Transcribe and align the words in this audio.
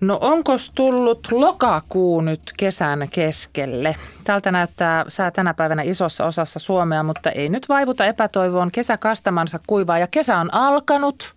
No 0.00 0.18
onko 0.20 0.52
tullut 0.74 1.28
lokakuu 1.30 2.20
nyt 2.20 2.40
kesän 2.56 3.08
keskelle? 3.10 3.96
Tältä 4.24 4.52
näyttää 4.52 5.04
sää 5.08 5.30
tänä 5.30 5.54
päivänä 5.54 5.82
isossa 5.82 6.24
osassa 6.26 6.58
Suomea, 6.58 7.02
mutta 7.02 7.30
ei 7.30 7.48
nyt 7.48 7.68
vaivuta 7.68 8.04
epätoivoon. 8.04 8.72
Kesä 8.72 8.96
kastamansa 8.98 9.58
kuivaa 9.66 9.98
ja 9.98 10.06
kesä 10.06 10.38
on 10.38 10.54
alkanut 10.54 11.32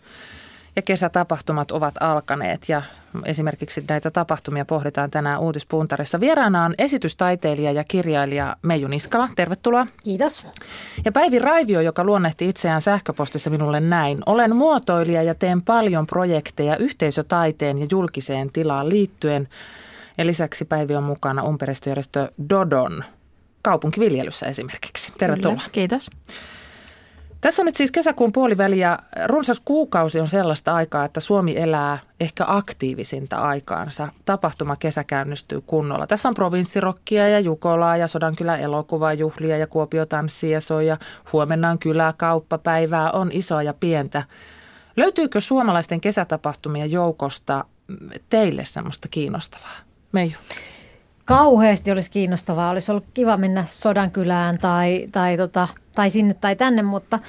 ja 0.75 0.81
kesätapahtumat 0.81 1.71
ovat 1.71 1.95
alkaneet 1.99 2.69
ja 2.69 2.81
esimerkiksi 3.25 3.83
näitä 3.89 4.11
tapahtumia 4.11 4.65
pohditaan 4.65 5.11
tänään 5.11 5.39
Uutispuntarissa. 5.39 6.19
Vieraana 6.19 6.65
on 6.65 6.75
esitystaiteilija 6.77 7.71
ja 7.71 7.83
kirjailija 7.83 8.55
Meiju 8.61 8.87
Niskala. 8.87 9.29
Tervetuloa. 9.35 9.87
Kiitos. 10.03 10.47
Ja 11.05 11.11
Päivi 11.11 11.39
Raivio, 11.39 11.81
joka 11.81 12.03
luonnehti 12.03 12.49
itseään 12.49 12.81
sähköpostissa 12.81 13.49
minulle 13.49 13.79
näin. 13.79 14.19
Olen 14.25 14.55
muotoilija 14.55 15.23
ja 15.23 15.35
teen 15.35 15.61
paljon 15.61 16.07
projekteja 16.07 16.77
yhteisötaiteen 16.77 17.77
ja 17.77 17.87
julkiseen 17.91 18.49
tilaan 18.53 18.89
liittyen. 18.89 19.47
Ja 20.17 20.25
lisäksi 20.25 20.65
Päivi 20.65 20.95
on 20.95 21.03
mukana 21.03 21.43
ympäristöjärjestö 21.49 22.31
Dodon 22.49 23.03
kaupunkiviljelyssä 23.61 24.45
esimerkiksi. 24.45 25.11
Tervetuloa. 25.17 25.55
Kyllä, 25.55 25.69
kiitos. 25.71 26.09
Tässä 27.41 27.61
on 27.61 27.65
nyt 27.65 27.75
siis 27.75 27.91
kesäkuun 27.91 28.31
puoliväli 28.31 28.79
ja 28.79 28.99
runsas 29.25 29.61
kuukausi 29.65 30.19
on 30.19 30.27
sellaista 30.27 30.73
aikaa, 30.75 31.05
että 31.05 31.19
Suomi 31.19 31.57
elää 31.57 31.99
ehkä 32.19 32.43
aktiivisinta 32.47 33.37
aikaansa. 33.37 34.09
Tapahtuma 34.25 34.75
kesä 34.75 35.03
käynnistyy 35.03 35.61
kunnolla. 35.61 36.07
Tässä 36.07 36.29
on 36.29 36.35
provinssirokkia 36.35 37.29
ja 37.29 37.39
Jukolaa 37.39 37.97
ja 37.97 38.07
Sodankylä 38.07 38.57
elokuvajuhlia 38.57 39.57
ja 39.57 39.67
Kuopio 39.67 40.05
ja. 40.85 40.97
Huomenna 41.33 41.69
on 41.69 41.79
kyläkauppapäivää, 41.79 43.11
on 43.11 43.29
isoa 43.33 43.63
ja 43.63 43.73
pientä. 43.73 44.23
Löytyykö 44.97 45.41
suomalaisten 45.41 46.01
kesätapahtumien 46.01 46.91
joukosta 46.91 47.65
teille 48.29 48.65
semmoista 48.65 49.07
kiinnostavaa? 49.11 49.77
Meiju 50.11 50.35
kauheasti 51.29 51.91
olisi 51.91 52.11
kiinnostavaa. 52.11 52.69
Olisi 52.69 52.91
ollut 52.91 53.05
kiva 53.13 53.37
mennä 53.37 53.63
Sodankylään 53.65 54.57
tai, 54.57 55.07
tai, 55.11 55.37
tota, 55.37 55.67
tai 55.95 56.09
sinne 56.09 56.33
tai 56.33 56.55
tänne, 56.55 56.81
mutta, 56.81 57.19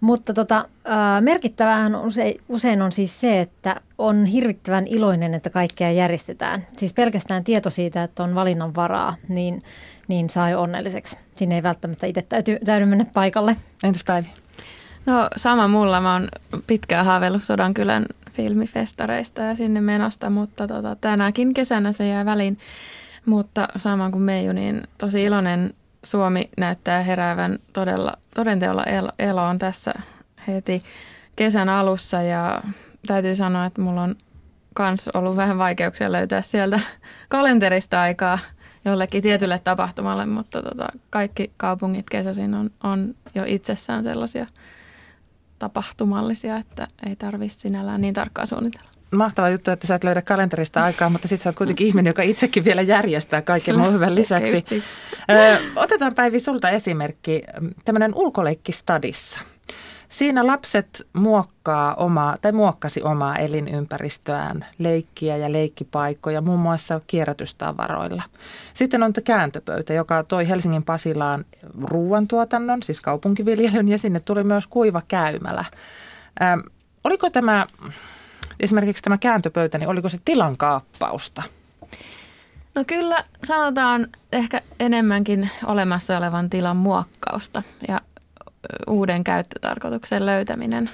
mutta 0.00 0.34
tota, 0.34 0.68
merkittävähän 1.20 1.96
usein, 1.96 2.40
usein 2.48 2.82
on 2.82 2.92
siis 2.92 3.20
se, 3.20 3.40
että 3.40 3.80
on 3.98 4.26
hirvittävän 4.26 4.86
iloinen, 4.86 5.34
että 5.34 5.50
kaikkea 5.50 5.90
järjestetään. 5.90 6.66
Siis 6.76 6.92
pelkästään 6.92 7.44
tieto 7.44 7.70
siitä, 7.70 8.02
että 8.02 8.22
on 8.22 8.34
valinnan 8.34 8.74
varaa, 8.74 9.16
niin, 9.28 9.62
niin 10.08 10.30
sai 10.30 10.54
onnelliseksi. 10.54 11.16
Sinne 11.34 11.54
ei 11.54 11.62
välttämättä 11.62 12.06
itse 12.06 12.22
täytyy, 12.22 12.58
täydy 12.64 12.84
mennä 12.84 13.06
paikalle. 13.14 13.56
Entäs 13.84 14.04
Päivi? 14.04 14.28
No 15.06 15.28
sama 15.36 15.68
mulla. 15.68 16.00
Mä 16.00 16.12
oon 16.12 16.28
pitkään 16.66 17.06
haaveillut 17.06 17.44
Sodankylän 17.44 18.06
filmifestareista 18.30 19.42
ja 19.42 19.54
sinne 19.54 19.80
menosta, 19.80 20.30
mutta 20.30 20.68
tota, 20.68 20.96
tänäkin 21.00 21.54
kesänä 21.54 21.92
se 21.92 22.08
jää 22.08 22.24
väliin. 22.24 22.58
Mutta 23.26 23.68
samaan 23.76 24.12
kuin 24.12 24.22
Meiju, 24.22 24.52
niin 24.52 24.82
tosi 24.98 25.22
iloinen 25.22 25.74
Suomi 26.04 26.50
näyttää 26.58 27.02
heräävän 27.02 27.58
todella, 27.72 28.12
todenteolla 28.34 28.84
eloon 29.18 29.58
tässä 29.58 29.94
heti 30.48 30.82
kesän 31.36 31.68
alussa. 31.68 32.22
Ja 32.22 32.62
täytyy 33.06 33.36
sanoa, 33.36 33.66
että 33.66 33.80
mulla 33.80 34.02
on 34.02 34.16
myös 34.78 35.08
ollut 35.14 35.36
vähän 35.36 35.58
vaikeuksia 35.58 36.12
löytää 36.12 36.42
sieltä 36.42 36.80
kalenterista 37.28 38.00
aikaa 38.00 38.38
jollekin 38.84 39.22
tietylle 39.22 39.60
tapahtumalle, 39.64 40.26
mutta 40.26 40.62
tota, 40.62 40.86
kaikki 41.10 41.52
kaupungit 41.56 42.10
kesäisin 42.10 42.54
on, 42.54 42.70
on 42.82 43.14
jo 43.34 43.44
itsessään 43.46 44.04
sellaisia 44.04 44.46
tapahtumallisia, 45.58 46.56
että 46.56 46.88
ei 47.06 47.16
tarvitse 47.16 47.58
sinällään 47.60 48.00
niin 48.00 48.14
tarkkaa 48.14 48.46
suunnitella 48.46 48.95
mahtava 49.10 49.48
juttu, 49.48 49.70
että 49.70 49.86
sä 49.86 49.94
et 49.94 50.04
löydä 50.04 50.22
kalenterista 50.22 50.84
aikaa, 50.84 51.10
mutta 51.10 51.28
sitten 51.28 51.42
sä 51.44 51.48
oot 51.48 51.56
kuitenkin 51.56 51.86
ihminen, 51.86 52.10
joka 52.10 52.22
itsekin 52.22 52.64
vielä 52.64 52.82
järjestää 52.82 53.42
kaiken 53.42 53.78
muun 53.78 53.92
hyvän 53.92 54.14
lisäksi. 54.14 54.64
otetaan 55.76 56.14
Päivi 56.14 56.40
sulta 56.40 56.70
esimerkki, 56.70 57.42
tämmöinen 57.84 58.14
ulkoleikki 58.14 58.72
stadissa. 58.72 59.40
Siinä 60.08 60.46
lapset 60.46 61.06
muokkaa 61.12 61.94
omaa, 61.94 62.36
tai 62.40 62.52
muokkasi 62.52 63.02
omaa 63.02 63.36
elinympäristöään, 63.36 64.66
leikkiä 64.78 65.36
ja 65.36 65.52
leikkipaikkoja, 65.52 66.40
muun 66.40 66.60
muassa 66.60 67.00
kierrätystavaroilla. 67.06 68.22
Sitten 68.72 69.02
on 69.02 69.12
kääntöpöytä, 69.24 69.94
joka 69.94 70.22
toi 70.22 70.48
Helsingin 70.48 70.82
Pasilaan 70.82 71.44
ruoantuotannon, 71.82 72.82
siis 72.82 73.00
kaupunkiviljelyn, 73.00 73.88
ja 73.88 73.98
sinne 73.98 74.20
tuli 74.20 74.44
myös 74.44 74.66
kuiva 74.66 75.02
käymälä. 75.08 75.64
Ähm, 76.42 76.60
oliko 77.04 77.30
tämä 77.30 77.66
esimerkiksi 78.60 79.02
tämä 79.02 79.18
kääntöpöytä, 79.18 79.78
niin 79.78 79.88
oliko 79.88 80.08
se 80.08 80.18
tilan 80.24 80.56
kaappausta? 80.56 81.42
No 82.74 82.84
kyllä 82.86 83.24
sanotaan 83.44 84.06
ehkä 84.32 84.62
enemmänkin 84.80 85.50
olemassa 85.64 86.16
olevan 86.16 86.50
tilan 86.50 86.76
muokkausta 86.76 87.62
ja 87.88 88.00
uuden 88.86 89.24
käyttötarkoituksen 89.24 90.26
löytäminen. 90.26 90.90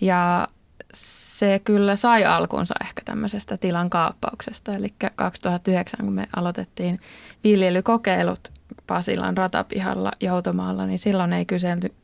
Ja 0.00 0.46
se 0.94 1.58
kyllä 1.64 1.96
sai 1.96 2.24
alkunsa 2.24 2.74
ehkä 2.80 3.02
tämmöisestä 3.04 3.56
tilan 3.56 3.90
kaappauksesta. 3.90 4.74
Eli 4.74 4.94
2009, 5.16 6.00
kun 6.04 6.14
me 6.14 6.28
aloitettiin 6.36 7.00
viljelykokeilut 7.44 8.52
Pasilan 8.86 9.36
ratapihalla 9.36 10.12
Joutomaalla, 10.20 10.86
niin 10.86 10.98
silloin 10.98 11.32
ei 11.32 11.44
kyselty 11.44 11.94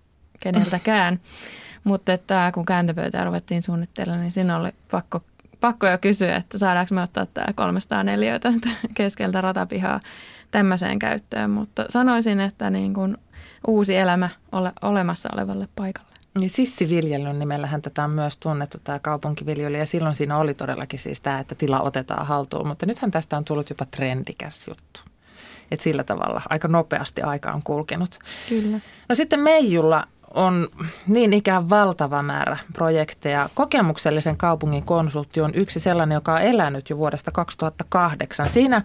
keneltäkään. 0.40 1.20
Mutta 1.84 2.12
että 2.12 2.50
kun 2.54 2.64
kääntöpöytää 2.64 3.24
ruvettiin 3.24 3.62
suunnittelemaan, 3.62 4.20
niin 4.20 4.32
siinä 4.32 4.56
oli 4.56 4.70
pakko, 4.90 5.22
pakko 5.60 5.86
jo 5.86 5.98
kysyä, 5.98 6.36
että 6.36 6.58
saadaanko 6.58 6.94
me 6.94 7.02
ottaa 7.02 7.26
tämä 7.26 7.52
304 7.54 8.40
keskeltä 8.94 9.40
ratapihaa 9.40 10.00
tämmöiseen 10.50 10.98
käyttöön. 10.98 11.50
Mutta 11.50 11.84
sanoisin, 11.88 12.40
että 12.40 12.70
niin 12.70 12.94
kuin 12.94 13.16
uusi 13.66 13.96
elämä 13.96 14.28
ole, 14.52 14.72
olemassa 14.82 15.28
olevalle 15.32 15.68
paikalle. 15.76 16.14
Niin 16.38 16.50
sissiviljelyn 16.50 17.38
nimellähän 17.38 17.82
tätä 17.82 18.04
on 18.04 18.10
myös 18.10 18.36
tunnettu 18.36 18.78
tämä 18.84 18.98
kaupunkiviljely 18.98 19.78
ja 19.78 19.86
silloin 19.86 20.14
siinä 20.14 20.38
oli 20.38 20.54
todellakin 20.54 20.98
siis 20.98 21.20
tämä, 21.20 21.38
että 21.38 21.54
tila 21.54 21.80
otetaan 21.80 22.26
haltuun, 22.26 22.66
mutta 22.66 22.86
nythän 22.86 23.10
tästä 23.10 23.36
on 23.36 23.44
tullut 23.44 23.70
jopa 23.70 23.84
trendikäs 23.84 24.68
juttu. 24.68 25.00
Et 25.70 25.80
sillä 25.80 26.04
tavalla 26.04 26.42
aika 26.48 26.68
nopeasti 26.68 27.22
aika 27.22 27.52
on 27.52 27.62
kulkenut. 27.62 28.18
Kyllä. 28.48 28.80
No 29.08 29.14
sitten 29.14 29.40
Meijulla 29.40 30.08
on 30.34 30.68
niin 31.06 31.32
ikään 31.32 31.70
valtava 31.70 32.22
määrä 32.22 32.56
projekteja. 32.72 33.48
Kokemuksellisen 33.54 34.36
kaupungin 34.36 34.84
konsultti 34.84 35.40
on 35.40 35.54
yksi 35.54 35.80
sellainen, 35.80 36.16
joka 36.16 36.34
on 36.34 36.42
elänyt 36.42 36.90
jo 36.90 36.98
vuodesta 36.98 37.30
2008. 37.30 38.48
Siinä 38.48 38.82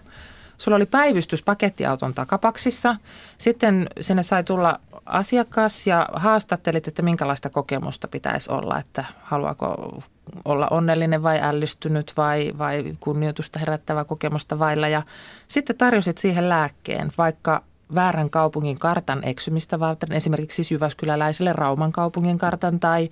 sulla 0.58 0.76
oli 0.76 0.86
päivystys 0.86 1.42
pakettiauton 1.42 2.14
takapaksissa. 2.14 2.96
Sitten 3.38 3.86
sinne 4.00 4.22
sai 4.22 4.44
tulla 4.44 4.80
asiakas 5.06 5.86
ja 5.86 6.08
haastattelit, 6.12 6.88
että 6.88 7.02
minkälaista 7.02 7.50
kokemusta 7.50 8.08
pitäisi 8.08 8.52
olla, 8.52 8.78
että 8.78 9.04
haluaako 9.22 9.98
olla 10.44 10.68
onnellinen 10.70 11.22
vai 11.22 11.40
ällistynyt 11.42 12.12
vai, 12.16 12.52
vai 12.58 12.84
kunnioitusta 13.00 13.58
herättävä 13.58 14.04
kokemusta 14.04 14.58
vailla. 14.58 14.88
Ja 14.88 15.02
sitten 15.48 15.76
tarjosit 15.76 16.18
siihen 16.18 16.48
lääkkeen, 16.48 17.12
vaikka 17.18 17.62
väärän 17.94 18.30
kaupungin 18.30 18.78
kartan 18.78 19.24
eksymistä 19.24 19.80
varten, 19.80 20.12
esimerkiksi 20.12 20.74
Jyväskyläläiselle 20.74 21.52
Rauman 21.52 21.92
kaupungin 21.92 22.38
kartan 22.38 22.80
tai, 22.80 23.10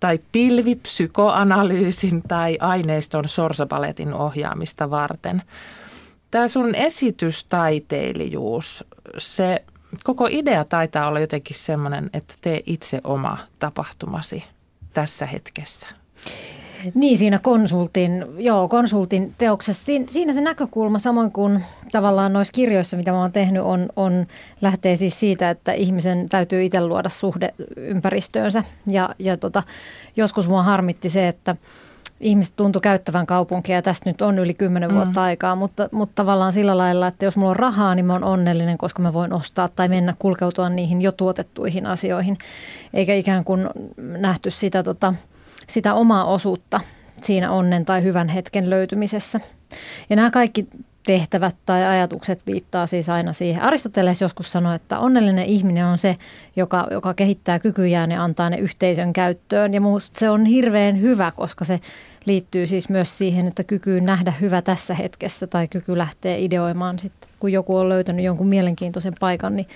tai 0.00 0.20
pilvipsykoanalyysin 0.32 2.22
tai 2.28 2.58
aineiston 2.60 3.28
sorsapaletin 3.28 4.14
ohjaamista 4.14 4.90
varten. 4.90 5.42
Tämä 6.30 6.48
sun 6.48 6.74
esitystaiteilijuus, 6.74 8.84
se 9.18 9.64
koko 10.04 10.28
idea 10.30 10.64
taitaa 10.64 11.08
olla 11.08 11.20
jotenkin 11.20 11.56
sellainen, 11.56 12.10
että 12.12 12.34
tee 12.40 12.62
itse 12.66 13.00
oma 13.04 13.38
tapahtumasi 13.58 14.44
tässä 14.94 15.26
hetkessä. 15.26 15.88
Niin, 16.94 17.18
siinä 17.18 17.38
konsultin, 17.38 18.24
joo, 18.38 18.68
konsultin 18.68 19.34
teoksessa. 19.38 19.84
Siin, 19.84 20.08
siinä 20.08 20.32
se 20.32 20.40
näkökulma, 20.40 20.98
samoin 20.98 21.32
kuin 21.32 21.64
tavallaan 21.92 22.32
noissa 22.32 22.52
kirjoissa, 22.52 22.96
mitä 22.96 23.12
mä 23.12 23.20
oon 23.20 23.32
tehnyt, 23.32 23.62
on, 23.62 23.88
on, 23.96 24.26
lähtee 24.60 24.96
siis 24.96 25.20
siitä, 25.20 25.50
että 25.50 25.72
ihmisen 25.72 26.28
täytyy 26.28 26.64
itse 26.64 26.80
luoda 26.80 27.08
suhde 27.08 27.54
ympäristöönsä. 27.76 28.64
Ja, 28.86 29.14
ja 29.18 29.36
tota, 29.36 29.62
joskus 30.16 30.48
mua 30.48 30.62
harmitti 30.62 31.08
se, 31.08 31.28
että 31.28 31.56
ihmiset 32.20 32.56
tuntuu 32.56 32.80
käyttävän 32.80 33.26
kaupunkia 33.26 33.76
ja 33.76 33.82
tästä 33.82 34.10
nyt 34.10 34.22
on 34.22 34.38
yli 34.38 34.54
kymmenen 34.54 34.94
vuotta 34.94 35.20
mm. 35.20 35.24
aikaa, 35.24 35.56
mutta, 35.56 35.88
mutta 35.92 36.12
tavallaan 36.14 36.52
sillä 36.52 36.78
lailla, 36.78 37.06
että 37.06 37.24
jos 37.24 37.36
mulla 37.36 37.50
on 37.50 37.56
rahaa, 37.56 37.94
niin 37.94 38.06
mä 38.06 38.12
oon 38.12 38.24
onnellinen, 38.24 38.78
koska 38.78 39.02
mä 39.02 39.12
voin 39.12 39.32
ostaa 39.32 39.68
tai 39.68 39.88
mennä 39.88 40.14
kulkeutua 40.18 40.68
niihin 40.68 41.02
jo 41.02 41.12
tuotettuihin 41.12 41.86
asioihin, 41.86 42.38
eikä 42.94 43.14
ikään 43.14 43.44
kuin 43.44 43.68
nähty 43.96 44.50
sitä 44.50 44.82
tota,– 44.82 45.14
sitä 45.68 45.94
omaa 45.94 46.24
osuutta 46.24 46.80
siinä 47.22 47.50
onnen 47.50 47.84
tai 47.84 48.02
hyvän 48.02 48.28
hetken 48.28 48.70
löytymisessä. 48.70 49.40
Ja 50.10 50.16
nämä 50.16 50.30
kaikki 50.30 50.68
tehtävät 51.06 51.56
tai 51.66 51.84
ajatukset 51.84 52.46
viittaa 52.46 52.86
siis 52.86 53.08
aina 53.08 53.32
siihen. 53.32 53.62
Aristoteles 53.62 54.20
joskus 54.20 54.52
sanoi, 54.52 54.76
että 54.76 54.98
onnellinen 54.98 55.44
ihminen 55.44 55.86
on 55.86 55.98
se, 55.98 56.16
joka, 56.56 56.86
joka 56.90 57.14
kehittää 57.14 57.58
kykyjään 57.58 58.10
ja 58.10 58.24
antaa 58.24 58.50
ne 58.50 58.56
yhteisön 58.56 59.12
käyttöön. 59.12 59.74
Ja 59.74 59.80
minusta 59.80 60.18
se 60.18 60.30
on 60.30 60.46
hirveän 60.46 61.00
hyvä, 61.00 61.32
koska 61.36 61.64
se 61.64 61.80
liittyy 62.26 62.66
siis 62.66 62.88
myös 62.88 63.18
siihen, 63.18 63.46
että 63.46 63.64
kyky 63.64 64.00
nähdä 64.00 64.32
hyvä 64.40 64.62
tässä 64.62 64.94
hetkessä 64.94 65.46
tai 65.46 65.68
kyky 65.68 65.98
lähteä 65.98 66.36
ideoimaan 66.36 66.98
sitten, 66.98 67.30
kun 67.40 67.52
joku 67.52 67.76
on 67.76 67.88
löytänyt 67.88 68.24
jonkun 68.24 68.48
mielenkiintoisen 68.48 69.14
paikan, 69.20 69.56
niin, 69.56 69.68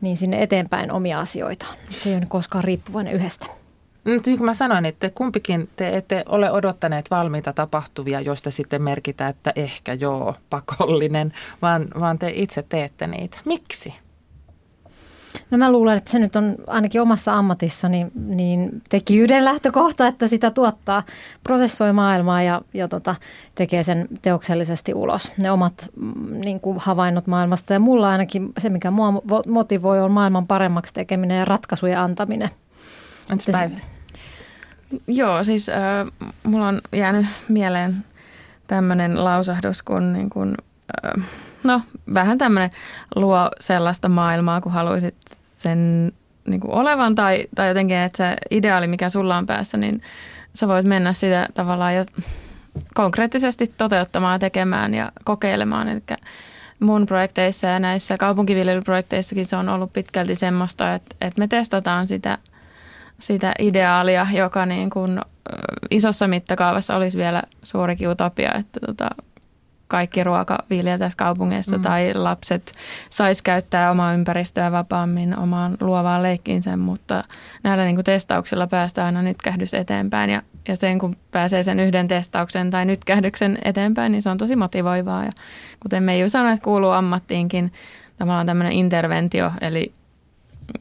niin 0.00 0.16
sinne 0.16 0.42
eteenpäin 0.42 0.92
omia 0.92 1.20
asioita. 1.20 1.66
Se 1.90 2.10
ei 2.10 2.16
ole 2.16 2.26
koskaan 2.28 2.64
riippuvainen 2.64 3.12
yhdestä. 3.12 3.59
Nyt 4.04 4.26
niin 4.26 4.38
kuin 4.38 4.46
mä 4.46 4.54
sanoin, 4.54 4.86
että 4.86 5.10
kumpikin 5.10 5.68
te 5.76 5.96
ette 5.96 6.24
ole 6.26 6.50
odottaneet 6.50 7.10
valmiita 7.10 7.52
tapahtuvia, 7.52 8.20
joista 8.20 8.50
sitten 8.50 8.82
merkitään, 8.82 9.30
että 9.30 9.52
ehkä 9.56 9.92
joo, 9.94 10.34
pakollinen, 10.50 11.32
vaan, 11.62 11.88
vaan 12.00 12.18
te 12.18 12.32
itse 12.34 12.64
teette 12.68 13.06
niitä. 13.06 13.38
Miksi? 13.44 13.94
No 15.50 15.58
mä 15.58 15.72
luulen, 15.72 15.96
että 15.96 16.10
se 16.10 16.18
nyt 16.18 16.36
on 16.36 16.56
ainakin 16.66 17.02
omassa 17.02 17.34
ammatissani 17.34 18.06
niin 18.14 18.82
tekijyyden 18.88 19.44
lähtökohta, 19.44 20.06
että 20.06 20.26
sitä 20.26 20.50
tuottaa, 20.50 21.02
prosessoi 21.44 21.92
maailmaa 21.92 22.42
ja, 22.42 22.62
ja 22.74 22.88
tota, 22.88 23.14
tekee 23.54 23.82
sen 23.82 24.08
teoksellisesti 24.22 24.94
ulos. 24.94 25.32
Ne 25.42 25.50
omat 25.50 25.90
mm, 25.96 26.40
niin 26.44 26.60
kuin 26.60 26.78
havainnot 26.80 27.26
maailmasta 27.26 27.72
ja 27.72 27.80
mulla 27.80 28.10
ainakin 28.10 28.52
se, 28.58 28.68
mikä 28.68 28.90
mua 28.90 29.22
motivoi, 29.48 30.00
on 30.00 30.12
maailman 30.12 30.46
paremmaksi 30.46 30.94
tekeminen 30.94 31.38
ja 31.38 31.44
ratkaisujen 31.44 31.98
antaminen. 31.98 32.48
Entäs 33.30 33.52
Päivä? 33.52 33.76
Joo, 35.06 35.44
siis 35.44 35.68
äh, 35.68 35.76
mulla 36.44 36.68
on 36.68 36.80
jäänyt 36.92 37.26
mieleen 37.48 38.04
tämmöinen 38.66 39.24
lausahdus, 39.24 39.82
kun 39.82 40.12
niin 40.12 40.30
kun, 40.30 40.54
äh, 41.06 41.24
no 41.64 41.82
vähän 42.14 42.38
tämmöinen 42.38 42.70
luo 43.16 43.50
sellaista 43.60 44.08
maailmaa, 44.08 44.60
kun 44.60 44.72
haluaisit 44.72 45.16
sen 45.34 46.12
niin 46.48 46.60
kuin 46.60 46.72
olevan 46.72 47.14
tai, 47.14 47.46
tai 47.54 47.68
jotenkin, 47.68 47.96
että 47.96 48.16
se 48.16 48.36
ideaali, 48.50 48.86
mikä 48.86 49.10
sulla 49.10 49.36
on 49.36 49.46
päässä, 49.46 49.78
niin 49.78 50.02
sä 50.54 50.68
voit 50.68 50.86
mennä 50.86 51.12
sitä 51.12 51.48
tavallaan 51.54 51.96
jo 51.96 52.04
konkreettisesti 52.94 53.74
toteuttamaan, 53.78 54.40
tekemään 54.40 54.94
ja 54.94 55.12
kokeilemaan. 55.24 55.88
Eli 55.88 56.02
mun 56.80 57.06
projekteissa 57.06 57.66
ja 57.66 57.78
näissä 57.78 58.16
kaupunkiviljelyprojekteissakin 58.18 59.46
se 59.46 59.56
on 59.56 59.68
ollut 59.68 59.92
pitkälti 59.92 60.34
semmoista, 60.34 60.94
että, 60.94 61.16
että 61.20 61.38
me 61.38 61.48
testataan 61.48 62.06
sitä, 62.06 62.38
sitä 63.20 63.52
ideaalia, 63.58 64.26
joka 64.32 64.66
niin 64.66 64.90
kuin 64.90 65.20
isossa 65.90 66.28
mittakaavassa 66.28 66.96
olisi 66.96 67.18
vielä 67.18 67.42
suurikin 67.62 68.08
utopia, 68.08 68.54
että 68.54 68.80
tota, 68.86 69.10
kaikki 69.90 70.24
ruoka 70.24 70.58
viljeltäisiin 70.70 71.16
kaupungeissa 71.16 71.76
mm. 71.76 71.82
tai 71.82 72.14
lapset 72.14 72.72
sais 73.10 73.42
käyttää 73.42 73.90
omaa 73.90 74.14
ympäristöä 74.14 74.72
vapaammin 74.72 75.38
omaan 75.38 75.76
luovaan 75.80 76.22
leikkiinsä, 76.22 76.76
mutta 76.76 77.24
näillä 77.62 77.84
niin 77.84 77.96
kuin 77.96 78.04
testauksilla 78.04 78.66
päästään 78.66 79.06
aina 79.06 79.22
nyt 79.22 79.42
kähdys 79.42 79.74
eteenpäin 79.74 80.30
ja, 80.30 80.42
ja 80.68 80.76
sen 80.76 80.98
kun 80.98 81.16
pääsee 81.30 81.62
sen 81.62 81.80
yhden 81.80 82.08
testauksen 82.08 82.70
tai 82.70 82.84
nyt 82.84 83.04
kähdyksen 83.04 83.58
eteenpäin, 83.64 84.12
niin 84.12 84.22
se 84.22 84.30
on 84.30 84.38
tosi 84.38 84.56
motivoivaa 84.56 85.24
ja 85.24 85.30
kuten 85.82 86.02
Meiju 86.02 86.28
sanoi, 86.28 86.52
että 86.52 86.64
kuuluu 86.64 86.90
ammattiinkin 86.90 87.72
tavallaan 88.18 88.46
tämmöinen 88.46 88.72
interventio, 88.72 89.52
eli 89.60 89.92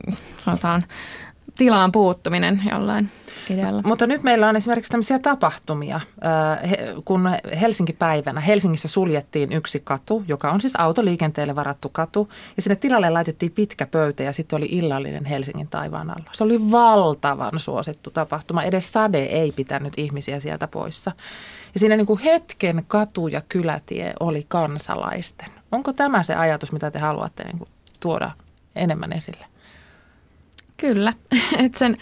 mm, 0.07 0.15
sanotaan 0.45 0.83
tilaan 1.59 1.91
puuttuminen 1.91 2.61
jollain 2.71 3.09
idealla. 3.49 3.81
Mutta 3.85 4.07
nyt 4.07 4.23
meillä 4.23 4.49
on 4.49 4.55
esimerkiksi 4.55 4.91
tämmöisiä 4.91 5.19
tapahtumia, 5.19 5.99
kun 7.05 7.29
Helsinki-päivänä 7.61 8.39
Helsingissä 8.39 8.87
suljettiin 8.87 9.53
yksi 9.53 9.81
katu, 9.83 10.23
joka 10.27 10.51
on 10.51 10.61
siis 10.61 10.75
autoliikenteelle 10.75 11.55
varattu 11.55 11.89
katu, 11.89 12.29
ja 12.55 12.61
sinne 12.61 12.75
tilalle 12.75 13.09
laitettiin 13.09 13.51
pitkä 13.51 13.85
pöytä 13.85 14.23
ja 14.23 14.33
sitten 14.33 14.57
oli 14.57 14.67
illallinen 14.69 15.25
Helsingin 15.25 15.67
taivaan 15.67 16.09
alla. 16.09 16.29
Se 16.31 16.43
oli 16.43 16.71
valtavan 16.71 17.59
suosittu 17.59 18.09
tapahtuma, 18.09 18.63
edes 18.63 18.91
sade 18.91 19.23
ei 19.23 19.51
pitänyt 19.51 19.93
ihmisiä 19.97 20.39
sieltä 20.39 20.67
poissa. 20.67 21.11
Ja 21.73 21.79
siinä 21.79 21.97
niin 21.97 22.07
kuin 22.07 22.19
hetken 22.19 22.83
katu 22.87 23.27
ja 23.27 23.41
kylätie 23.49 24.13
oli 24.19 24.45
kansalaisten. 24.47 25.49
Onko 25.71 25.93
tämä 25.93 26.23
se 26.23 26.35
ajatus, 26.35 26.71
mitä 26.71 26.91
te 26.91 26.99
haluatte 26.99 27.43
niin 27.43 27.57
kuin 27.57 27.69
tuoda 27.99 28.31
enemmän 28.75 29.13
esille? 29.13 29.45
Kyllä, 30.79 31.13
että 31.65 31.79
sen, 31.79 31.97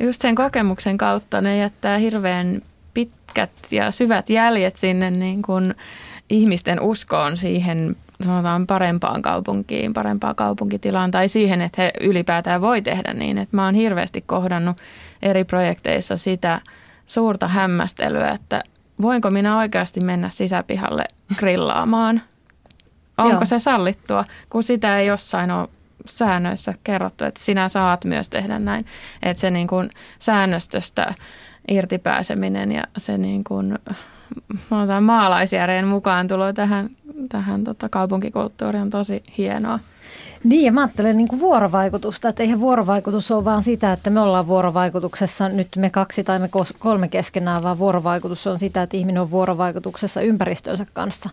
just 0.00 0.22
sen 0.22 0.34
kokemuksen 0.34 0.98
kautta 0.98 1.40
ne 1.40 1.56
jättää 1.56 1.98
hirveän 1.98 2.62
pitkät 2.94 3.50
ja 3.70 3.90
syvät 3.90 4.30
jäljet 4.30 4.76
sinne 4.76 5.10
niin 5.10 5.42
kuin 5.42 5.74
ihmisten 6.30 6.80
uskoon 6.80 7.36
siihen 7.36 7.96
sanotaan 8.24 8.66
parempaan 8.66 9.22
kaupunkiin, 9.22 9.94
parempaan 9.94 10.34
kaupunkitilaan 10.34 11.10
tai 11.10 11.28
siihen, 11.28 11.60
että 11.60 11.82
he 11.82 11.92
ylipäätään 12.00 12.60
voi 12.60 12.82
tehdä 12.82 13.12
niin. 13.12 13.38
Että 13.38 13.56
mä 13.56 13.64
oon 13.64 13.74
hirveästi 13.74 14.20
kohdannut 14.20 14.76
eri 15.22 15.44
projekteissa 15.44 16.16
sitä 16.16 16.60
suurta 17.06 17.48
hämmästelyä, 17.48 18.28
että 18.28 18.62
voinko 19.02 19.30
minä 19.30 19.58
oikeasti 19.58 20.00
mennä 20.00 20.30
sisäpihalle 20.30 21.04
grillaamaan. 21.36 22.22
Onko 23.18 23.44
se 23.44 23.58
sallittua, 23.58 24.24
kun 24.50 24.62
sitä 24.62 24.98
ei 24.98 25.06
jossain 25.06 25.50
ole 25.50 25.68
säännöissä 26.06 26.74
kerrottu, 26.84 27.24
että 27.24 27.44
sinä 27.44 27.68
saat 27.68 28.04
myös 28.04 28.28
tehdä 28.28 28.58
näin. 28.58 28.86
Että 29.22 29.40
se 29.40 29.50
niin 29.50 29.66
kuin 29.66 29.90
säännöstöstä 30.18 31.14
irtipääseminen 31.68 32.72
ja 32.72 32.82
se 32.98 33.18
niin 33.18 33.44
kuin, 33.44 33.78
maalaisjärjen 35.00 35.88
mukaan 35.88 36.28
tulo 36.28 36.52
tähän, 36.52 36.90
tähän 37.28 37.64
tota 37.64 37.88
kaupunkikulttuuriin 37.88 38.82
on 38.82 38.90
tosi 38.90 39.22
hienoa. 39.38 39.78
Niin 40.44 40.64
ja 40.64 40.72
mä 40.72 40.80
ajattelen 40.80 41.16
niin 41.16 41.28
kuin 41.28 41.40
vuorovaikutusta, 41.40 42.28
että 42.28 42.42
eihän 42.42 42.60
vuorovaikutus 42.60 43.30
ole 43.30 43.44
vaan 43.44 43.62
sitä, 43.62 43.92
että 43.92 44.10
me 44.10 44.20
ollaan 44.20 44.46
vuorovaikutuksessa 44.46 45.48
nyt 45.48 45.68
me 45.76 45.90
kaksi 45.90 46.24
tai 46.24 46.38
me 46.38 46.48
kolme 46.78 47.08
keskenään, 47.08 47.62
vaan 47.62 47.78
vuorovaikutus 47.78 48.46
on 48.46 48.58
sitä, 48.58 48.82
että 48.82 48.96
ihminen 48.96 49.22
on 49.22 49.30
vuorovaikutuksessa 49.30 50.20
ympäristönsä 50.20 50.84
kanssa. 50.92 51.30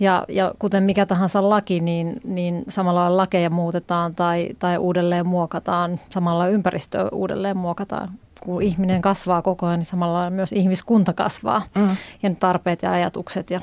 Ja, 0.00 0.24
ja 0.28 0.54
kuten 0.58 0.82
mikä 0.82 1.06
tahansa 1.06 1.50
laki, 1.50 1.80
niin, 1.80 2.20
niin 2.24 2.64
samalla 2.68 3.16
lakeja 3.16 3.50
muutetaan 3.50 4.14
tai, 4.14 4.48
tai 4.58 4.78
uudelleen 4.78 5.26
muokataan, 5.26 6.00
samalla 6.10 6.48
ympäristöä 6.48 7.08
uudelleen 7.12 7.56
muokataan. 7.56 8.10
Kun 8.40 8.62
ihminen 8.62 9.02
kasvaa 9.02 9.42
koko 9.42 9.66
ajan, 9.66 9.78
niin 9.78 9.86
samalla 9.86 10.30
myös 10.30 10.52
ihmiskunta 10.52 11.12
kasvaa 11.12 11.62
mm. 11.74 11.88
ja 12.22 12.34
tarpeet 12.40 12.82
ja 12.82 12.92
ajatukset 12.92 13.50
ja, 13.50 13.60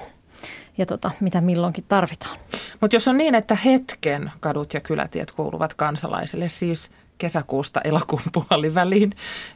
ja 0.77 0.85
tota, 0.85 1.11
mitä 1.19 1.41
milloinkin 1.41 1.85
tarvitaan. 1.87 2.37
Mutta 2.81 2.95
jos 2.95 3.07
on 3.07 3.17
niin, 3.17 3.35
että 3.35 3.57
hetken 3.65 4.31
kadut 4.39 4.73
ja 4.73 4.81
kylätiet 4.81 5.31
kuuluvat 5.31 5.73
kansalaisille, 5.73 6.49
siis– 6.49 6.91
kesäkuusta 7.17 7.81
elokuun 7.81 8.21
puoliväliin, 8.33 9.11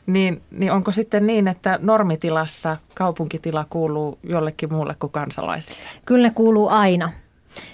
niin, 0.05 0.41
niin 0.51 0.71
onko 0.71 0.91
sitten 0.91 1.27
niin, 1.27 1.47
että 1.47 1.79
normitilassa 1.81 2.77
kaupunkitila 2.95 3.65
kuuluu 3.69 4.19
jollekin 4.23 4.73
muulle 4.73 4.95
kuin 4.99 5.11
kansalaisille? 5.11 5.79
Kyllä 6.05 6.27
ne 6.27 6.33
kuuluu 6.33 6.67
aina. 6.67 7.11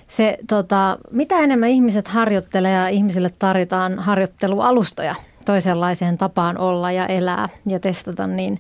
Se, 0.08 0.38
tota, 0.48 0.98
mitä 1.12 1.40
enemmän 1.40 1.70
ihmiset 1.70 2.08
harjoittelee 2.08 2.74
ja 2.74 2.88
ihmisille 2.88 3.30
tarjotaan 3.40 4.00
harjoittelualustoja 4.00 5.16
toisenlaiseen 5.46 6.18
tapaan 6.18 6.58
olla 6.58 6.92
ja 6.92 7.06
elää 7.06 7.50
ja 7.68 7.80
testata, 7.80 8.28
niin, 8.28 8.60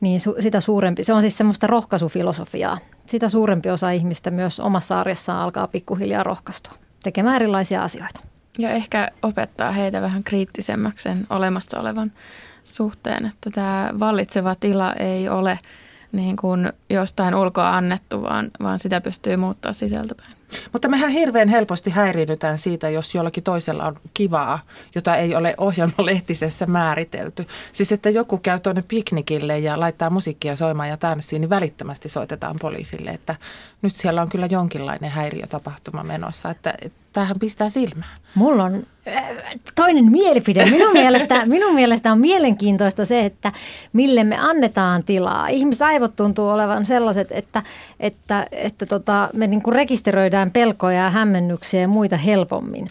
niin 0.00 0.20
su, 0.20 0.34
sitä 0.40 0.60
suurempi. 0.60 1.04
Se 1.04 1.12
on 1.12 1.20
siis 1.22 1.36
semmoista 1.36 1.66
rohkaisufilosofiaa. 1.66 2.78
Sitä 3.06 3.28
suurempi 3.28 3.70
osa 3.70 3.90
ihmistä 3.90 4.30
myös 4.30 4.60
omassa 4.60 5.00
arjessaan 5.00 5.40
alkaa 5.40 5.68
pikkuhiljaa 5.68 6.22
rohkaistua 6.22 6.72
tekemään 7.04 7.36
erilaisia 7.36 7.82
asioita. 7.82 8.20
Ja 8.58 8.70
ehkä 8.70 9.10
opettaa 9.22 9.72
heitä 9.72 10.02
vähän 10.02 10.24
kriittisemmäksi 10.24 11.02
sen 11.02 11.26
olemassa 11.30 11.80
olevan 11.80 12.12
suhteen, 12.64 13.26
että 13.26 13.50
tämä 13.50 13.90
vallitseva 14.00 14.54
tila 14.54 14.92
ei 14.92 15.28
ole 15.28 15.58
niin 16.12 16.36
kuin 16.36 16.72
jostain 16.90 17.34
ulkoa 17.34 17.76
annettu, 17.76 18.22
vaan, 18.22 18.50
vaan 18.62 18.78
sitä 18.78 19.00
pystyy 19.00 19.36
muuttaa 19.36 19.72
sisältäpäin. 19.72 20.36
Mutta 20.72 20.88
mehän 20.88 21.10
hirveän 21.10 21.48
helposti 21.48 21.90
häiriinnytään 21.90 22.58
siitä, 22.58 22.88
jos 22.88 23.14
jollakin 23.14 23.42
toisella 23.42 23.84
on 23.84 23.96
kivaa, 24.14 24.58
jota 24.94 25.16
ei 25.16 25.34
ole 25.34 25.54
ohjelmalehtisessä 25.58 26.66
määritelty. 26.66 27.46
Siis 27.72 27.92
että 27.92 28.10
joku 28.10 28.38
käy 28.38 28.60
tuonne 28.60 28.82
piknikille 28.88 29.58
ja 29.58 29.80
laittaa 29.80 30.10
musiikkia 30.10 30.56
soimaan 30.56 30.88
ja 30.88 30.96
tanssiin, 30.96 31.40
niin 31.40 31.50
välittömästi 31.50 32.08
soitetaan 32.08 32.56
poliisille, 32.60 33.10
että 33.10 33.36
nyt 33.84 33.96
siellä 33.96 34.22
on 34.22 34.28
kyllä 34.28 34.46
jonkinlainen 34.46 35.10
häiriötapahtuma 35.10 36.02
menossa, 36.02 36.50
että, 36.50 36.74
että 36.82 36.98
tämähän 37.12 37.36
pistää 37.40 37.68
silmään. 37.68 38.18
Mulla 38.34 38.64
on 38.64 38.86
äh, 39.08 39.24
toinen 39.74 40.10
mielipide. 40.10 40.64
Minun 40.70 40.92
mielestä, 41.02 41.46
minun 41.46 41.74
mielestä 41.74 42.12
on 42.12 42.20
mielenkiintoista 42.20 43.04
se, 43.04 43.24
että 43.24 43.52
mille 43.92 44.24
me 44.24 44.36
annetaan 44.38 45.04
tilaa. 45.04 45.48
Ihmisaivot 45.48 46.16
tuntuu 46.16 46.48
olevan 46.48 46.86
sellaiset, 46.86 47.28
että, 47.30 47.62
että, 48.00 48.46
että 48.52 48.86
tota, 48.86 49.28
me 49.32 49.46
niin 49.46 49.62
kuin 49.62 49.74
rekisteröidään 49.74 50.50
pelkoja 50.50 51.02
ja 51.02 51.10
hämmennyksiä 51.10 51.80
ja 51.80 51.88
muita 51.88 52.16
helpommin. 52.16 52.88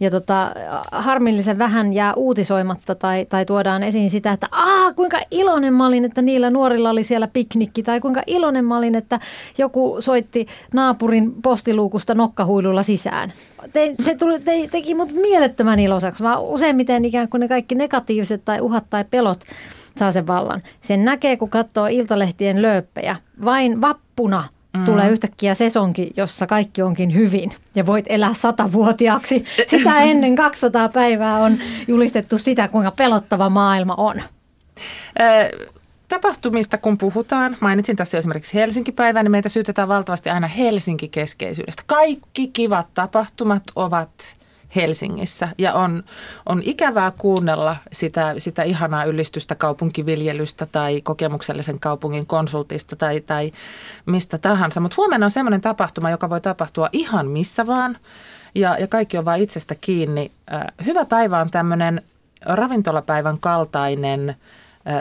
Ja 0.00 0.10
tota, 0.10 0.52
harmillisen 0.92 1.58
vähän 1.58 1.92
jää 1.92 2.14
uutisoimatta 2.14 2.94
tai, 2.94 3.24
tai 3.24 3.46
tuodaan 3.46 3.82
esiin 3.82 4.10
sitä, 4.10 4.32
että 4.32 4.48
Aa, 4.50 4.92
kuinka 4.92 5.20
iloinen 5.30 5.74
mä 5.74 5.86
olin, 5.86 6.04
että 6.04 6.22
niillä 6.22 6.50
nuorilla 6.50 6.90
oli 6.90 7.02
siellä 7.02 7.28
piknikki. 7.28 7.82
Tai 7.82 8.00
kuinka 8.00 8.22
iloinen 8.26 8.64
mä 8.64 8.78
olin, 8.78 8.94
että 8.94 9.20
joku 9.58 9.96
soitti 10.30 10.46
naapurin 10.74 11.42
postiluukusta 11.42 12.14
nokkahuilulla 12.14 12.82
sisään. 12.82 13.32
Te, 13.72 13.94
se 14.02 14.14
tuli, 14.14 14.40
te, 14.40 14.68
teki 14.70 14.94
mut 14.94 15.12
mielettömän 15.12 15.78
iloiseksi. 15.78 16.22
Mä 16.22 16.38
useimmiten 16.38 17.04
ikään 17.04 17.28
kuin 17.28 17.40
ne 17.40 17.48
kaikki 17.48 17.74
negatiiviset 17.74 18.44
tai 18.44 18.60
uhat 18.60 18.84
tai 18.90 19.04
pelot 19.10 19.44
saa 19.96 20.12
sen 20.12 20.26
vallan. 20.26 20.62
Sen 20.80 21.04
näkee, 21.04 21.36
kun 21.36 21.50
katsoo 21.50 21.86
iltalehtien 21.86 22.62
lööppejä. 22.62 23.16
Vain 23.44 23.80
vappuna 23.80 24.44
Mm. 24.76 24.84
Tulee 24.84 25.10
yhtäkkiä 25.10 25.54
sesonki, 25.54 26.10
jossa 26.16 26.46
kaikki 26.46 26.82
onkin 26.82 27.14
hyvin 27.14 27.50
ja 27.74 27.86
voit 27.86 28.04
elää 28.08 28.34
satavuotiaaksi. 28.34 29.44
Sitä 29.66 30.00
ennen 30.00 30.36
200 30.36 30.88
päivää 30.88 31.36
on 31.36 31.58
julistettu 31.88 32.38
sitä, 32.38 32.68
kuinka 32.68 32.90
pelottava 32.90 33.50
maailma 33.50 33.94
on. 33.96 34.22
Tapahtumista 36.10 36.78
kun 36.78 36.98
puhutaan, 36.98 37.56
mainitsin 37.60 37.96
tässä 37.96 38.18
esimerkiksi 38.18 38.54
Helsinki-päivää, 38.54 39.22
niin 39.22 39.30
meitä 39.30 39.48
syytetään 39.48 39.88
valtavasti 39.88 40.30
aina 40.30 40.46
Helsinki-keskeisyydestä. 40.46 41.82
Kaikki 41.86 42.48
kivat 42.48 42.86
tapahtumat 42.94 43.62
ovat 43.76 44.10
Helsingissä 44.76 45.48
ja 45.58 45.72
on, 45.72 46.04
on 46.46 46.62
ikävää 46.64 47.12
kuunnella 47.18 47.76
sitä, 47.92 48.34
sitä 48.38 48.62
ihanaa 48.62 49.04
ylistystä 49.04 49.54
kaupunkiviljelystä 49.54 50.66
tai 50.66 51.00
kokemuksellisen 51.00 51.80
kaupungin 51.80 52.26
konsultista 52.26 52.96
tai, 52.96 53.20
tai 53.20 53.52
mistä 54.06 54.38
tahansa. 54.38 54.80
Mutta 54.80 54.94
huomenna 54.96 55.26
on 55.26 55.30
semmoinen 55.30 55.60
tapahtuma, 55.60 56.10
joka 56.10 56.30
voi 56.30 56.40
tapahtua 56.40 56.88
ihan 56.92 57.26
missä 57.26 57.66
vaan 57.66 57.98
ja, 58.54 58.76
ja 58.78 58.86
kaikki 58.86 59.18
on 59.18 59.24
vain 59.24 59.42
itsestä 59.42 59.74
kiinni. 59.74 60.30
Hyvä 60.86 61.04
päivä 61.04 61.40
on 61.40 61.50
tämmöinen 61.50 62.02
ravintolapäivän 62.46 63.40
kaltainen– 63.40 64.36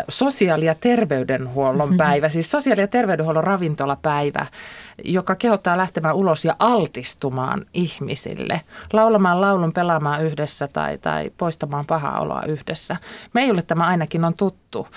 sosiaali- 0.10 0.65
ja 0.65 0.75
terveydenhuollon 0.75 1.98
päivä, 1.98 2.29
siis 2.29 2.51
sosiaali- 2.51 2.81
ja 2.81 2.88
terveydenhuollon 2.88 3.43
ravintolapäivä, 3.43 4.46
joka 5.05 5.36
kehottaa 5.36 5.77
lähtemään 5.77 6.15
ulos 6.15 6.46
ja 6.46 6.55
altistumaan 6.60 7.65
ihmisille, 7.74 8.62
laulamaan 8.93 9.41
laulun, 9.41 9.74
pelaamaan 9.74 10.25
yhdessä 10.25 10.67
tai, 10.67 10.98
tai 10.98 11.31
poistamaan 11.38 11.86
pahaa 11.86 12.19
oloa 12.19 12.43
yhdessä. 12.48 12.96
Meille 13.34 13.62
tämä 13.62 13.88
ainakin 13.88 14.25
on 14.25 14.34
tuttu 14.34 14.88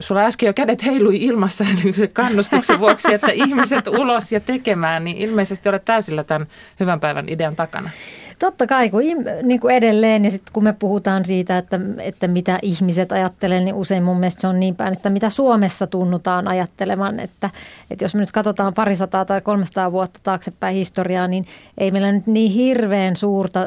sulla 0.00 0.20
äsken 0.20 0.46
jo 0.46 0.52
kädet 0.52 0.86
heilui 0.86 1.16
ilmassa 1.16 1.64
kannustuksen 2.12 2.80
vuoksi, 2.80 3.14
että 3.14 3.32
ihmiset 3.32 3.86
ulos 3.86 4.32
ja 4.32 4.40
tekemään, 4.40 5.04
niin 5.04 5.16
ilmeisesti 5.16 5.68
olet 5.68 5.84
täysillä 5.84 6.24
tämän 6.24 6.46
hyvän 6.80 7.00
päivän 7.00 7.28
idean 7.28 7.56
takana. 7.56 7.90
Totta 8.40 8.66
kai, 8.66 8.90
kun, 8.90 9.00
niin 9.42 9.60
kuin 9.60 9.74
edelleen 9.74 10.24
ja 10.24 10.30
sitten 10.30 10.52
kun 10.52 10.64
me 10.64 10.72
puhutaan 10.72 11.24
siitä, 11.24 11.58
että, 11.58 11.80
että 11.98 12.28
mitä 12.28 12.58
ihmiset 12.62 13.12
ajattelevat, 13.12 13.64
niin 13.64 13.74
usein 13.74 14.02
mun 14.02 14.16
mielestä 14.16 14.40
se 14.40 14.46
on 14.46 14.60
niin 14.60 14.76
päin, 14.76 14.92
että 14.92 15.10
mitä 15.10 15.30
Suomessa 15.30 15.86
tunnutaan 15.86 16.48
ajattelemaan. 16.48 17.20
Että, 17.20 17.50
että 17.90 18.04
jos 18.04 18.14
me 18.14 18.20
nyt 18.20 18.32
katsotaan 18.32 18.74
parisataa 18.74 19.24
tai 19.24 19.40
300 19.40 19.92
vuotta 19.92 20.20
taaksepäin 20.22 20.74
historiaa, 20.74 21.28
niin 21.28 21.46
ei 21.78 21.90
meillä 21.90 22.12
nyt 22.12 22.26
niin 22.26 22.52
hirveän 22.52 23.16
suurta 23.16 23.60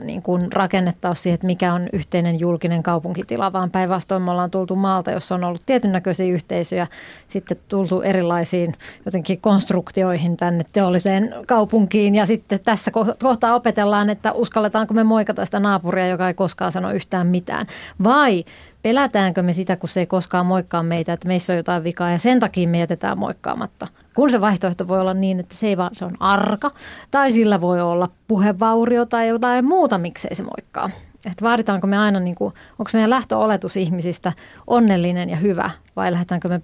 niin 0.00 0.22
kuin 0.22 0.52
rakennetta 0.52 1.08
ole 1.08 1.14
siihen, 1.14 1.34
että 1.34 1.46
mikä 1.46 1.74
on 1.74 1.88
yhteinen 1.92 2.40
julkinen 2.40 2.82
kaupunkitila, 2.82 3.52
vaan 3.52 3.70
päinvastoin 3.70 4.22
me 4.22 4.30
ollaan 4.30 4.50
tultu 4.50 4.76
maalta, 4.76 5.10
jossa 5.10 5.34
on 5.34 5.44
ollut 5.44 5.62
tietyn 5.68 5.92
näköisiä 5.92 6.26
yhteisöjä, 6.26 6.86
sitten 7.28 7.56
tultu 7.68 8.00
erilaisiin 8.00 8.74
jotenkin 9.04 9.40
konstruktioihin 9.40 10.36
tänne 10.36 10.64
teolliseen 10.72 11.34
kaupunkiin 11.46 12.14
ja 12.14 12.26
sitten 12.26 12.60
tässä 12.60 12.90
kohtaa 13.22 13.54
opetellaan, 13.54 14.10
että 14.10 14.32
uskalletaanko 14.32 14.94
me 14.94 15.04
moikata 15.04 15.44
sitä 15.44 15.60
naapuria, 15.60 16.08
joka 16.08 16.28
ei 16.28 16.34
koskaan 16.34 16.72
sano 16.72 16.92
yhtään 16.92 17.26
mitään. 17.26 17.66
Vai 18.04 18.44
pelätäänkö 18.82 19.42
me 19.42 19.52
sitä, 19.52 19.76
kun 19.76 19.88
se 19.88 20.00
ei 20.00 20.06
koskaan 20.06 20.46
moikkaa 20.46 20.82
meitä, 20.82 21.12
että 21.12 21.28
meissä 21.28 21.52
on 21.52 21.56
jotain 21.56 21.84
vikaa 21.84 22.10
ja 22.10 22.18
sen 22.18 22.40
takia 22.40 22.68
me 22.68 22.78
jätetään 22.78 23.18
moikkaamatta. 23.18 23.86
Kun 24.14 24.30
se 24.30 24.40
vaihtoehto 24.40 24.88
voi 24.88 25.00
olla 25.00 25.14
niin, 25.14 25.40
että 25.40 25.54
se 25.54 25.66
ei 25.66 25.76
vaan 25.76 25.94
se 25.94 26.04
on 26.04 26.16
arka 26.20 26.70
tai 27.10 27.32
sillä 27.32 27.60
voi 27.60 27.80
olla 27.80 28.08
puhevaurio 28.28 29.06
tai 29.06 29.28
jotain 29.28 29.64
muuta, 29.64 29.98
miksei 29.98 30.34
se 30.34 30.42
moikkaa. 30.42 30.90
Että 31.26 31.44
vaaditaanko 31.44 31.86
me 31.86 31.98
aina, 31.98 32.20
niin 32.20 32.34
kuin, 32.34 32.54
onko 32.78 32.90
meidän 32.92 33.10
lähtöoletus 33.10 33.76
ihmisistä 33.76 34.32
onnellinen 34.66 35.30
ja 35.30 35.36
hyvä 35.36 35.70
vai 35.96 36.12
lähdetäänkö 36.12 36.48
me 36.48 36.60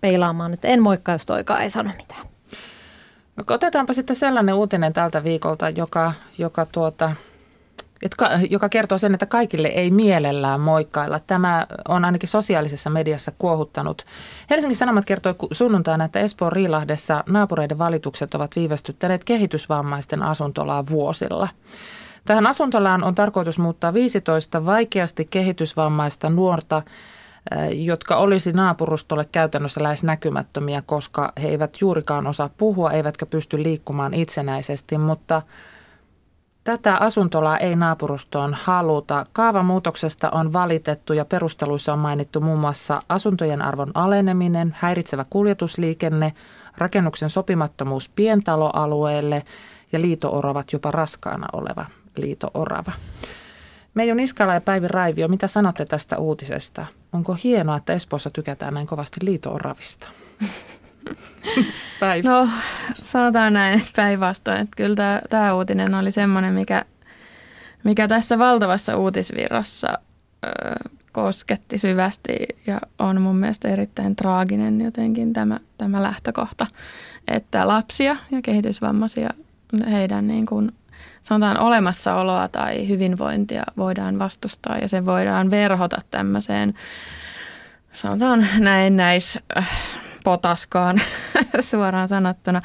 peilaamaan, 0.00 0.52
että 0.54 0.68
en 0.68 0.82
moikkaa, 0.82 1.14
jos 1.14 1.26
toikaan 1.26 1.62
ei 1.62 1.70
sano 1.70 1.90
mitään. 1.96 2.26
No, 3.36 3.44
otetaanpa 3.50 3.92
sitten 3.92 4.16
sellainen 4.16 4.54
uutinen 4.54 4.92
tältä 4.92 5.24
viikolta, 5.24 5.68
joka, 5.68 6.12
joka, 6.38 6.66
tuota, 6.66 7.12
että, 8.02 8.40
joka 8.50 8.68
kertoo 8.68 8.98
sen, 8.98 9.14
että 9.14 9.26
kaikille 9.26 9.68
ei 9.68 9.90
mielellään 9.90 10.60
moikkailla. 10.60 11.20
Tämä 11.20 11.66
on 11.88 12.04
ainakin 12.04 12.28
sosiaalisessa 12.28 12.90
mediassa 12.90 13.32
kuohuttanut. 13.38 14.02
Helsingin 14.50 14.76
Sanomat 14.76 15.04
kertoi 15.04 15.34
sunnuntaina, 15.52 16.04
että 16.04 16.20
Espoon 16.20 16.52
Riilahdessa 16.52 17.24
naapureiden 17.26 17.78
valitukset 17.78 18.34
ovat 18.34 18.56
viivästyttäneet 18.56 19.24
kehitysvammaisten 19.24 20.22
asuntolaa 20.22 20.86
vuosilla. 20.86 21.48
Tähän 22.24 22.46
asuntolaan 22.46 23.04
on 23.04 23.14
tarkoitus 23.14 23.58
muuttaa 23.58 23.94
15 23.94 24.66
vaikeasti 24.66 25.24
kehitysvammaista 25.30 26.30
nuorta– 26.30 26.82
jotka 27.70 28.16
olisi 28.16 28.52
naapurustolle 28.52 29.24
käytännössä 29.32 29.82
lähes 29.82 30.04
näkymättömiä, 30.04 30.82
koska 30.86 31.32
he 31.42 31.48
eivät 31.48 31.80
juurikaan 31.80 32.26
osaa 32.26 32.50
puhua 32.56 32.90
eivätkä 32.90 33.26
pysty 33.26 33.62
liikkumaan 33.62 34.14
itsenäisesti, 34.14 34.98
mutta 34.98 35.42
Tätä 36.64 36.96
asuntolaa 36.96 37.58
ei 37.58 37.76
naapurustoon 37.76 38.54
haluta. 38.62 39.24
Kaavamuutoksesta 39.32 40.30
on 40.30 40.52
valitettu 40.52 41.12
ja 41.12 41.24
perusteluissa 41.24 41.92
on 41.92 41.98
mainittu 41.98 42.40
muun 42.40 42.58
muassa 42.58 43.02
asuntojen 43.08 43.62
arvon 43.62 43.90
aleneminen, 43.94 44.76
häiritsevä 44.78 45.24
kuljetusliikenne, 45.30 46.34
rakennuksen 46.78 47.30
sopimattomuus 47.30 48.08
pientaloalueelle 48.08 49.42
ja 49.92 50.00
liito-oravat 50.00 50.72
jopa 50.72 50.90
raskaana 50.90 51.46
oleva 51.52 51.84
liito-orava. 52.16 52.92
Meiju 53.94 54.14
Niskala 54.14 54.54
ja 54.54 54.60
Päivi 54.60 54.88
Raivio, 54.88 55.28
mitä 55.28 55.46
sanotte 55.46 55.84
tästä 55.84 56.18
uutisesta? 56.18 56.86
Onko 57.12 57.36
hienoa, 57.44 57.76
että 57.76 57.92
Espoossa 57.92 58.30
tykätään 58.30 58.74
näin 58.74 58.86
kovasti 58.86 59.20
liito-oravista? 59.22 60.08
Päivi. 62.00 62.28
No 62.28 62.48
sanotaan 63.02 63.52
näin, 63.52 63.78
että 63.78 63.90
päinvastoin. 63.96 64.60
Että 64.60 64.76
kyllä 64.76 64.96
tämä, 64.96 65.20
tämä 65.30 65.54
uutinen 65.54 65.94
oli 65.94 66.12
semmoinen, 66.12 66.54
mikä, 66.54 66.84
mikä 67.84 68.08
tässä 68.08 68.38
valtavassa 68.38 68.96
uutisvirrassa 68.96 69.98
ö, 70.44 70.48
kosketti 71.12 71.78
syvästi 71.78 72.32
ja 72.66 72.80
on 72.98 73.20
mun 73.20 73.36
mielestä 73.36 73.68
erittäin 73.68 74.16
traaginen 74.16 74.80
jotenkin 74.80 75.32
tämä, 75.32 75.60
tämä 75.78 76.02
lähtökohta, 76.02 76.66
että 77.28 77.68
lapsia 77.68 78.16
ja 78.30 78.42
kehitysvammaisia 78.42 79.30
heidän 79.90 80.26
niin 80.26 80.46
kuin 80.46 80.72
sanotaan 81.22 81.60
olemassaoloa 81.60 82.48
tai 82.48 82.88
hyvinvointia 82.88 83.62
voidaan 83.76 84.18
vastustaa 84.18 84.78
ja 84.78 84.88
se 84.88 85.06
voidaan 85.06 85.50
verhota 85.50 85.96
tämmöiseen, 86.10 86.74
sanotaan 87.92 88.46
näin 88.58 88.96
näis 88.96 89.38
äh, 89.56 89.70
potaskaan 90.24 91.00
suoraan 91.70 92.08
sanottuna. 92.08 92.62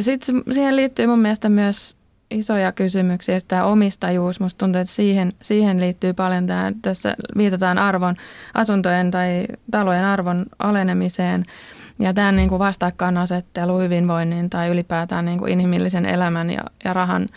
Sitten 0.00 0.42
siihen 0.52 0.76
liittyy 0.76 1.06
mun 1.06 1.18
mielestä 1.18 1.48
myös 1.48 1.96
isoja 2.30 2.72
kysymyksiä. 2.72 3.38
Tämä 3.48 3.64
omistajuus, 3.64 4.40
musta 4.40 4.58
tuntuu, 4.58 4.80
että 4.80 4.94
siihen, 4.94 5.32
siihen 5.42 5.80
liittyy 5.80 6.12
paljon. 6.12 6.46
Tämä, 6.46 6.72
tässä 6.82 7.16
viitataan 7.36 7.78
arvon, 7.78 8.16
asuntojen 8.54 9.10
tai 9.10 9.46
talojen 9.70 10.04
arvon 10.04 10.46
alenemiseen– 10.58 11.44
ja 11.98 12.14
tämän 12.14 12.36
niin 12.36 12.48
kuin 12.48 12.58
vastakkainasettelu 12.58 13.78
hyvinvoinnin 13.78 14.50
tai 14.50 14.68
ylipäätään 14.68 15.24
niin 15.24 15.38
kuin 15.38 15.52
inhimillisen 15.52 16.06
elämän 16.06 16.50
ja, 16.50 16.62
ja 16.84 16.92
rahan 16.92 17.28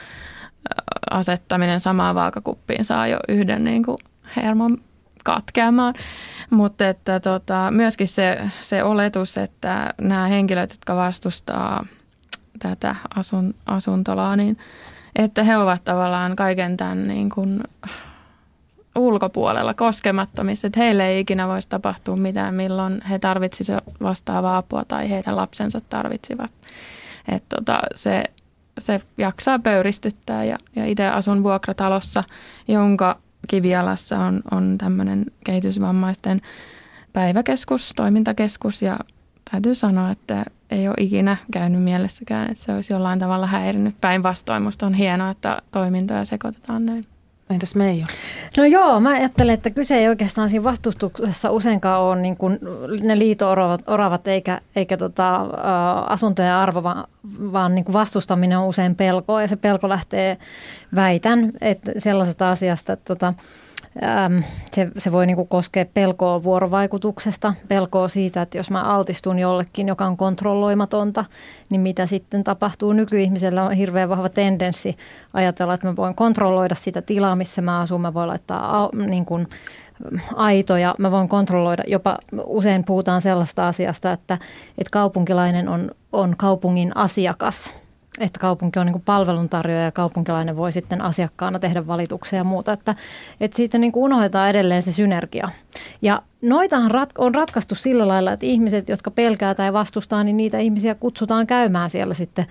asettaminen 1.11 1.79
samaan 1.79 2.15
vaakakuppiin 2.15 2.85
saa 2.85 3.07
jo 3.07 3.19
yhden 3.27 3.63
niin 3.63 3.83
kuin 3.83 3.97
hermon 4.35 4.77
katkeamaan. 5.23 5.93
Mutta 6.49 6.89
että 6.89 7.19
tota, 7.19 7.71
myöskin 7.71 8.07
se, 8.07 8.41
se 8.61 8.83
oletus, 8.83 9.37
että 9.37 9.93
nämä 10.01 10.27
henkilöt, 10.27 10.71
jotka 10.71 10.95
vastustaa 10.95 11.85
tätä 12.59 12.95
asun, 13.15 13.55
asuntolaa, 13.65 14.35
niin 14.35 14.57
että 15.15 15.43
he 15.43 15.57
ovat 15.57 15.83
tavallaan 15.83 16.35
kaiken 16.35 16.77
tämän 16.77 17.07
niin 17.07 17.29
kuin 17.29 17.63
ulkopuolella 18.99 19.73
koskemattomissa, 19.73 20.67
että 20.67 20.79
heille 20.79 21.07
ei 21.07 21.19
ikinä 21.19 21.47
voisi 21.47 21.69
tapahtua 21.69 22.15
mitään, 22.15 22.53
milloin 22.53 23.01
he 23.09 23.19
tarvitsisivat 23.19 23.83
vastaavaa 24.01 24.57
apua 24.57 24.85
tai 24.87 25.09
heidän 25.09 25.35
lapsensa 25.35 25.81
tarvitsivat. 25.81 26.53
että 27.27 27.55
tota, 27.55 27.79
se, 27.95 28.23
se 28.79 29.01
jaksaa 29.17 29.59
pöyristyttää 29.59 30.43
ja, 30.43 30.57
ja 30.75 30.85
itse 30.85 31.07
asun 31.07 31.43
vuokratalossa, 31.43 32.23
jonka 32.67 33.19
kivialassa 33.47 34.19
on, 34.19 34.41
on 34.51 34.75
tämmöinen 34.77 35.25
kehitysvammaisten 35.45 36.41
päiväkeskus, 37.13 37.93
toimintakeskus 37.95 38.81
ja 38.81 38.99
täytyy 39.51 39.75
sanoa, 39.75 40.11
että 40.11 40.45
ei 40.69 40.87
ole 40.87 40.95
ikinä 40.99 41.37
käynyt 41.51 41.83
mielessäkään, 41.83 42.51
että 42.51 42.63
se 42.63 42.73
olisi 42.73 42.93
jollain 42.93 43.19
tavalla 43.19 43.47
häirinyt. 43.47 44.01
Päinvastoin 44.01 44.63
musta 44.63 44.85
on 44.85 44.93
hienoa, 44.93 45.29
että 45.29 45.61
toimintoja 45.71 46.25
sekoitetaan 46.25 46.85
näin. 46.85 47.03
Entäs 47.49 47.75
Meiju? 47.75 48.05
No 48.57 48.65
joo, 48.65 48.99
mä 48.99 49.09
ajattelen, 49.09 49.53
että 49.53 49.69
kyse 49.69 49.97
ei 49.97 50.07
oikeastaan 50.07 50.49
siinä 50.49 50.63
vastustuksessa 50.63 51.51
useinkaan 51.51 52.01
ole 52.01 52.21
niin 52.21 52.37
kuin 52.37 52.59
ne 53.01 53.19
liito-oravat 53.19 53.81
oravat 53.87 54.27
eikä, 54.27 54.61
eikä 54.75 54.97
tota, 54.97 55.35
asuntojen 56.07 56.53
arvo, 56.53 56.83
vaan, 56.83 57.07
vaan 57.39 57.75
niin 57.75 57.85
kuin 57.85 57.93
vastustaminen 57.93 58.57
on 58.57 58.67
usein 58.67 58.95
pelkoa 58.95 59.41
ja 59.41 59.47
se 59.47 59.55
pelko 59.55 59.89
lähtee, 59.89 60.37
väitän, 60.95 61.51
että 61.61 61.91
sellaisesta 61.97 62.49
asiasta, 62.49 62.93
että 62.93 63.05
tota, 63.05 63.33
äm, 64.25 64.43
se, 64.71 64.87
se 64.97 65.11
voi 65.11 65.25
niinku 65.25 65.45
koskea 65.45 65.85
pelkoa 65.93 66.43
vuorovaikutuksesta, 66.43 67.53
pelkoa 67.67 68.07
siitä, 68.07 68.41
että 68.41 68.57
jos 68.57 68.69
mä 68.71 68.83
altistun 68.83 69.39
jollekin, 69.39 69.87
joka 69.87 70.05
on 70.05 70.17
kontrolloimatonta, 70.17 71.25
niin 71.69 71.81
mitä 71.81 72.05
sitten 72.05 72.43
tapahtuu. 72.43 72.93
Nykyihmisellä 72.93 73.63
on 73.63 73.71
hirveän 73.71 74.09
vahva 74.09 74.29
tendenssi 74.29 74.97
ajatella, 75.33 75.73
että 75.73 75.87
mä 75.87 75.95
voin 75.95 76.15
kontrolloida 76.15 76.75
sitä 76.75 77.01
tilaa, 77.01 77.35
missä 77.35 77.61
mä 77.61 77.79
asun. 77.79 78.01
Mä 78.01 78.13
voin 78.13 78.27
laittaa 78.27 78.89
niin 79.07 79.25
kuin, 79.25 79.47
aitoja, 80.35 80.95
mä 80.97 81.11
voin 81.11 81.29
kontrolloida, 81.29 81.83
jopa 81.87 82.17
usein 82.43 82.83
puhutaan 82.83 83.21
sellaista 83.21 83.67
asiasta, 83.67 84.11
että, 84.11 84.33
että 84.77 84.91
kaupunkilainen 84.91 85.69
on, 85.69 85.91
on 86.11 86.35
kaupungin 86.37 86.97
asiakas– 86.97 87.73
että 88.19 88.39
kaupunki 88.39 88.79
on 88.79 88.85
niin 88.85 89.01
palveluntarjoaja 89.01 89.83
ja 89.83 89.91
kaupunkilainen 89.91 90.55
voi 90.55 90.71
sitten 90.71 91.01
asiakkaana 91.01 91.59
tehdä 91.59 91.87
valituksia 91.87 92.37
ja 92.37 92.43
muuta. 92.43 92.73
Että, 92.73 92.95
että 93.39 93.57
siitä 93.57 93.77
niin 93.77 93.91
unohdetaan 93.95 94.49
edelleen 94.49 94.81
se 94.81 94.91
synergia. 94.91 95.49
Ja 96.01 96.21
noitahan 96.41 96.91
on 97.17 97.35
ratkaistu 97.35 97.75
sillä 97.75 98.07
lailla, 98.07 98.31
että 98.31 98.45
ihmiset, 98.45 98.89
jotka 98.89 99.11
pelkää 99.11 99.55
tai 99.55 99.73
vastustaa, 99.73 100.23
niin 100.23 100.37
niitä 100.37 100.57
ihmisiä 100.57 100.95
kutsutaan 100.95 101.47
käymään 101.47 101.89
siellä 101.89 102.13
sitten 102.13 102.45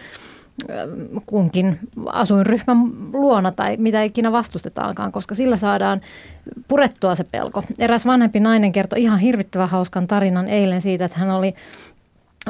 kunkin 1.27 1.79
asuinryhmän 2.13 2.77
luona 3.13 3.53
tai 3.53 3.77
mitä 3.77 4.03
ikinä 4.03 4.33
vastustetaankaan, 4.33 5.13
koska 5.13 5.35
sillä 5.35 5.57
saadaan 5.57 6.01
purettua 6.69 7.15
se 7.15 7.25
pelko. 7.25 7.63
Eräs 7.79 8.07
vanhempi 8.07 8.41
nainen 8.41 8.73
kertoi 8.73 9.03
ihan 9.03 9.19
hirvittävän 9.19 9.69
hauskan 9.69 10.07
tarinan 10.07 10.49
eilen 10.49 10.81
siitä, 10.81 11.05
että 11.05 11.19
hän 11.19 11.31
oli 11.31 11.55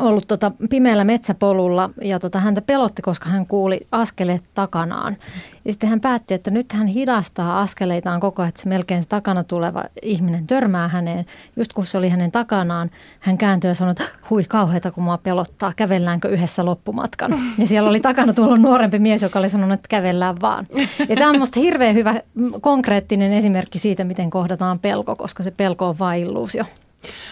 ollut 0.00 0.28
tota 0.28 0.52
pimeällä 0.70 1.04
metsäpolulla 1.04 1.90
ja 2.02 2.18
tota 2.18 2.40
häntä 2.40 2.62
pelotti, 2.62 3.02
koska 3.02 3.28
hän 3.28 3.46
kuuli 3.46 3.86
askeleet 3.92 4.44
takanaan. 4.54 5.16
Ja 5.64 5.72
sitten 5.72 5.90
hän 5.90 6.00
päätti, 6.00 6.34
että 6.34 6.50
nyt 6.50 6.72
hän 6.72 6.86
hidastaa 6.86 7.60
askeleitaan 7.60 8.20
koko 8.20 8.42
ajan, 8.42 8.48
että 8.48 8.62
se 8.62 8.68
melkein 8.68 9.02
se 9.02 9.08
takana 9.08 9.44
tuleva 9.44 9.84
ihminen 10.02 10.46
törmää 10.46 10.88
häneen. 10.88 11.26
Just 11.56 11.72
kun 11.72 11.84
se 11.84 11.98
oli 11.98 12.08
hänen 12.08 12.32
takanaan, 12.32 12.90
hän 13.20 13.38
kääntyi 13.38 13.70
ja 13.70 13.74
sanoi, 13.74 13.92
että 13.92 14.04
hui 14.30 14.44
kauheita 14.44 14.90
kun 14.90 15.04
mua 15.04 15.18
pelottaa, 15.18 15.72
kävelläänkö 15.76 16.28
yhdessä 16.28 16.64
loppumatkan. 16.64 17.34
Ja 17.58 17.66
siellä 17.66 17.90
oli 17.90 18.00
takana 18.00 18.32
tullut 18.32 18.60
nuorempi 18.60 18.98
mies, 18.98 19.22
joka 19.22 19.38
oli 19.38 19.48
sanonut, 19.48 19.74
että 19.74 19.88
kävellään 19.88 20.36
vaan. 20.40 20.66
Ja 21.08 21.16
tämä 21.16 21.28
on 21.28 21.34
minusta 21.34 21.60
hirveän 21.60 21.94
hyvä 21.94 22.20
konkreettinen 22.60 23.32
esimerkki 23.32 23.78
siitä, 23.78 24.04
miten 24.04 24.30
kohdataan 24.30 24.78
pelko, 24.78 25.16
koska 25.16 25.42
se 25.42 25.50
pelko 25.50 25.88
on 25.88 25.98
vain 25.98 26.22
illuusio. 26.22 26.64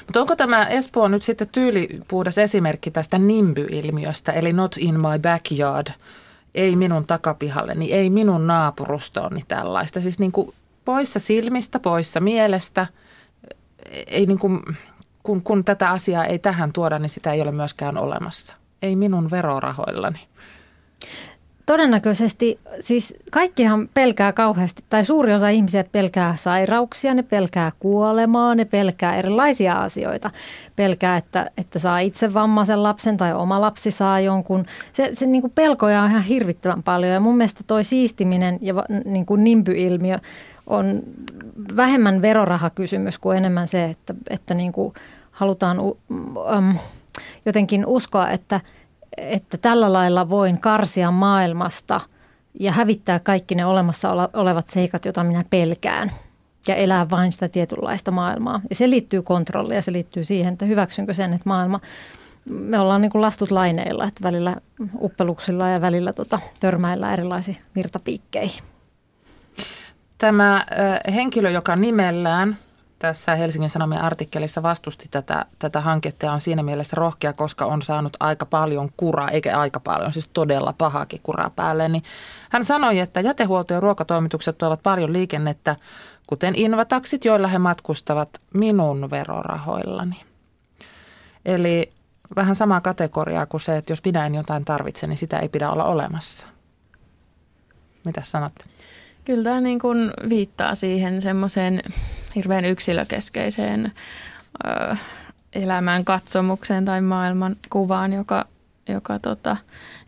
Mutta 0.06 0.20
onko 0.20 0.36
tämä 0.36 0.66
Espoo 0.66 1.08
nyt 1.08 1.22
sitten 1.22 1.48
tyylipuhdas 1.48 2.38
esimerkki 2.38 2.90
tästä 2.90 3.18
nimby-ilmiöstä, 3.18 4.32
eli 4.32 4.52
not 4.52 4.76
in 4.78 4.94
my 4.94 5.18
backyard, 5.22 5.86
ei 6.54 6.76
minun 6.76 7.06
takapihalleni, 7.06 7.92
ei 7.92 8.10
minun 8.10 8.46
naapurustooni 8.46 9.42
tällaista. 9.48 10.00
Siis 10.00 10.18
niin 10.18 10.32
kuin 10.32 10.54
poissa 10.84 11.18
silmistä, 11.18 11.78
poissa 11.78 12.20
mielestä, 12.20 12.86
ei 14.06 14.26
niin 14.26 14.38
kuin, 14.38 14.60
kun, 15.22 15.42
kun 15.42 15.64
tätä 15.64 15.90
asiaa 15.90 16.24
ei 16.24 16.38
tähän 16.38 16.72
tuoda, 16.72 16.98
niin 16.98 17.10
sitä 17.10 17.32
ei 17.32 17.40
ole 17.40 17.52
myöskään 17.52 17.98
olemassa. 17.98 18.56
Ei 18.82 18.96
minun 18.96 19.30
verorahoillani. 19.30 20.28
Todennäköisesti, 21.66 22.58
siis 22.80 23.14
kaikkihan 23.30 23.88
pelkää 23.94 24.32
kauheasti, 24.32 24.84
tai 24.90 25.04
suuri 25.04 25.34
osa 25.34 25.48
ihmisiä 25.48 25.84
pelkää 25.84 26.36
sairauksia, 26.36 27.14
ne 27.14 27.22
pelkää 27.22 27.72
kuolemaa, 27.80 28.54
ne 28.54 28.64
pelkää 28.64 29.16
erilaisia 29.16 29.74
asioita. 29.74 30.30
Pelkää, 30.76 31.16
että, 31.16 31.50
että 31.58 31.78
saa 31.78 31.98
itse 31.98 32.34
vammaisen 32.34 32.82
lapsen 32.82 33.16
tai 33.16 33.34
oma 33.34 33.60
lapsi 33.60 33.90
saa 33.90 34.20
jonkun. 34.20 34.66
Se, 34.92 35.08
se 35.12 35.26
niin 35.26 35.40
kuin 35.40 35.52
pelkoja 35.54 36.02
on 36.02 36.10
ihan 36.10 36.22
hirvittävän 36.22 36.82
paljon 36.82 37.12
ja 37.12 37.20
mun 37.20 37.36
mielestä 37.36 37.64
toi 37.66 37.84
siistiminen 37.84 38.58
ja 38.60 38.74
niin 39.04 39.26
kuin 39.26 39.44
nimpy-ilmiö 39.44 40.18
on 40.66 41.02
vähemmän 41.76 42.22
verorahakysymys 42.22 43.18
kuin 43.18 43.36
enemmän 43.36 43.68
se, 43.68 43.84
että, 43.84 44.14
että 44.30 44.54
niin 44.54 44.72
kuin 44.72 44.94
halutaan 45.30 45.80
um, 45.80 46.78
jotenkin 47.46 47.86
uskoa, 47.86 48.30
että– 48.30 48.60
että 49.16 49.56
tällä 49.56 49.92
lailla 49.92 50.30
voin 50.30 50.60
karsia 50.60 51.10
maailmasta 51.10 52.00
ja 52.60 52.72
hävittää 52.72 53.18
kaikki 53.18 53.54
ne 53.54 53.66
olemassa 53.66 54.10
olevat 54.32 54.68
seikat, 54.68 55.04
joita 55.04 55.24
minä 55.24 55.44
pelkään 55.50 56.12
ja 56.68 56.74
elää 56.74 57.10
vain 57.10 57.32
sitä 57.32 57.48
tietynlaista 57.48 58.10
maailmaa. 58.10 58.60
Ja 58.70 58.76
se 58.76 58.90
liittyy 58.90 59.22
kontrolliin 59.22 59.76
ja 59.76 59.82
se 59.82 59.92
liittyy 59.92 60.24
siihen, 60.24 60.52
että 60.52 60.64
hyväksynkö 60.64 61.14
sen, 61.14 61.32
että 61.32 61.48
maailma, 61.48 61.80
me 62.44 62.78
ollaan 62.78 63.00
niin 63.00 63.10
kuin 63.10 63.22
lastut 63.22 63.50
laineilla, 63.50 64.04
että 64.04 64.22
välillä 64.22 64.56
uppeluksilla 65.00 65.68
ja 65.68 65.80
välillä 65.80 66.12
tota, 66.12 66.40
törmäillä 66.60 67.12
erilaisiin 67.12 67.56
virtapiikkeihin. 67.74 68.62
Tämä 70.18 70.66
henkilö, 71.14 71.50
joka 71.50 71.76
nimellään 71.76 72.58
tässä 72.98 73.34
Helsingin 73.34 73.70
Sanomien 73.70 74.00
artikkelissa 74.00 74.62
vastusti 74.62 75.06
tätä, 75.10 75.44
tätä 75.58 75.80
hanketta 75.80 76.26
ja 76.26 76.32
on 76.32 76.40
siinä 76.40 76.62
mielessä 76.62 76.96
rohkea, 76.96 77.32
koska 77.32 77.66
on 77.66 77.82
saanut 77.82 78.16
aika 78.20 78.46
paljon 78.46 78.90
kuraa, 78.96 79.30
eikä 79.30 79.58
aika 79.58 79.80
paljon, 79.80 80.12
siis 80.12 80.28
todella 80.32 80.74
pahakin 80.78 81.20
kuraa 81.22 81.50
päälle. 81.56 81.88
Niin 81.88 82.02
hän 82.50 82.64
sanoi, 82.64 82.98
että 82.98 83.20
jätehuolto 83.20 83.74
ja 83.74 83.80
ruokatoimitukset 83.80 84.58
tuovat 84.58 84.82
paljon 84.82 85.12
liikennettä, 85.12 85.76
kuten 86.26 86.54
invataksit, 86.56 87.24
joilla 87.24 87.48
he 87.48 87.58
matkustavat 87.58 88.28
minun 88.54 89.10
verorahoillani. 89.10 90.24
Eli 91.44 91.92
vähän 92.36 92.56
samaa 92.56 92.80
kategoriaa 92.80 93.46
kuin 93.46 93.60
se, 93.60 93.76
että 93.76 93.92
jos 93.92 94.04
minä 94.04 94.26
en 94.26 94.34
jotain 94.34 94.64
tarvitse, 94.64 95.06
niin 95.06 95.16
sitä 95.16 95.38
ei 95.38 95.48
pidä 95.48 95.70
olla 95.70 95.84
olemassa. 95.84 96.46
Mitä 98.04 98.22
sanotte? 98.24 98.64
Kyllä 99.26 99.44
tämä 99.44 99.60
niin 99.60 99.78
kuin 99.78 100.10
viittaa 100.28 100.74
siihen 100.74 101.22
semmoiseen 101.22 101.80
hirveän 102.34 102.64
yksilökeskeiseen 102.64 103.92
ö, 104.66 104.96
elämän 105.52 106.04
katsomukseen 106.04 106.84
tai 106.84 107.00
maailman 107.00 107.56
kuvaan, 107.70 108.12
joka, 108.12 108.44
joka 108.88 109.18
tota, 109.18 109.56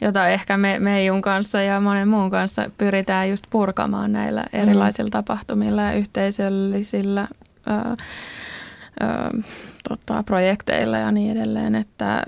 jota 0.01 0.29
ehkä 0.29 0.57
me, 0.57 0.79
Meijun 0.79 1.23
kanssa 1.23 1.63
ja 1.63 1.81
monen 1.81 2.09
muun 2.09 2.31
kanssa 2.31 2.71
pyritään 2.79 3.31
just 3.31 3.45
purkamaan 3.51 4.13
näillä 4.13 4.41
mm. 4.41 4.61
erilaisilla 4.61 5.11
tapahtumilla 5.11 5.83
ja 5.83 5.93
yhteisöllisillä 5.93 7.29
ö, 7.67 7.97
ö, 9.03 9.43
tota, 9.89 10.23
projekteilla 10.23 10.99
ja 10.99 11.13
niin 11.13 11.37
edelleen. 11.37 11.75
Että, 11.75 12.23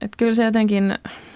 että 0.00 0.16
kyllä 0.16 0.34
se 0.34 0.44
jotenkin 0.44 0.84
mm, 0.84 1.27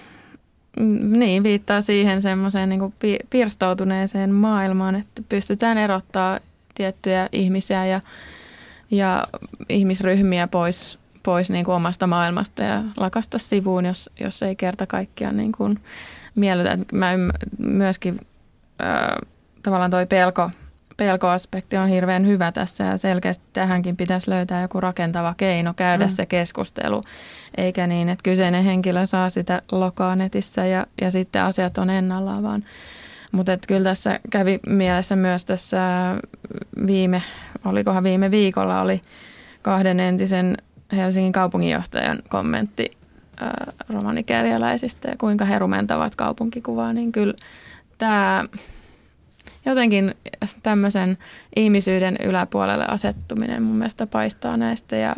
niin, 1.17 1.43
viittaa 1.43 1.81
siihen 1.81 2.21
semmoiseen 2.21 2.69
niin 2.69 2.93
pirstoutuneeseen 3.29 4.31
maailmaan, 4.33 4.95
että 4.95 5.21
pystytään 5.29 5.77
erottaa 5.77 6.39
tiettyjä 6.75 7.29
ihmisiä 7.31 7.85
ja, 7.85 8.01
ja 8.91 9.23
ihmisryhmiä 9.69 10.47
pois, 10.47 10.99
pois 11.23 11.49
niin 11.49 11.65
kuin 11.65 11.75
omasta 11.75 12.07
maailmasta 12.07 12.63
ja 12.63 12.83
lakasta 12.97 13.37
sivuun, 13.37 13.85
jos, 13.85 14.09
jos 14.19 14.43
ei 14.43 14.55
kerta 14.55 14.87
kaikkiaan 14.87 15.37
niin 15.37 15.51
kuin 15.51 15.79
miellytä. 16.35 16.77
Mä 16.93 17.11
myöskin 17.57 18.19
äh, 18.81 19.29
tavallaan 19.63 19.91
toi 19.91 20.05
pelko, 20.05 20.51
pelkoaspekti 20.97 21.77
on 21.77 21.87
hirveän 21.87 22.25
hyvä 22.25 22.51
tässä 22.51 22.83
ja 22.83 22.97
selkeästi 22.97 23.43
tähänkin 23.53 23.97
pitäisi 23.97 24.29
löytää 24.29 24.61
joku 24.61 24.81
rakentava 24.81 25.33
keino 25.37 25.73
käydä 25.73 26.05
mm. 26.05 26.09
se 26.09 26.25
keskustelu, 26.25 27.03
eikä 27.57 27.87
niin, 27.87 28.09
että 28.09 28.23
kyseinen 28.23 28.63
henkilö 28.63 29.05
saa 29.05 29.29
sitä 29.29 29.61
lokaa 29.71 30.15
netissä 30.15 30.65
ja, 30.65 30.85
ja 31.01 31.11
sitten 31.11 31.43
asiat 31.43 31.77
on 31.77 31.89
ennallaan, 31.89 32.43
vaan 32.43 32.63
mutta 33.31 33.57
kyllä 33.67 33.83
tässä 33.83 34.19
kävi 34.29 34.59
mielessä 34.67 35.15
myös 35.15 35.45
tässä 35.45 35.79
viime, 36.87 37.21
olikohan 37.65 38.03
viime 38.03 38.31
viikolla, 38.31 38.81
oli 38.81 39.01
kahden 39.61 39.99
entisen 39.99 40.57
Helsingin 40.95 41.31
kaupunginjohtajan 41.31 42.19
kommentti 42.29 42.97
romanikerjäläisistä 43.89 45.09
ja 45.09 45.15
kuinka 45.17 45.45
he 45.45 45.59
rumentavat 45.59 46.15
kaupunkikuvaa, 46.15 46.93
niin 46.93 47.11
kyllä 47.11 47.33
tämä 47.97 48.45
jotenkin 49.65 50.15
tämmöisen 50.63 51.17
ihmisyyden 51.55 52.17
yläpuolelle 52.23 52.85
asettuminen 52.85 53.63
mun 53.63 53.75
mielestä 53.75 54.07
paistaa 54.07 54.57
näistä 54.57 54.95
ja 54.95 55.15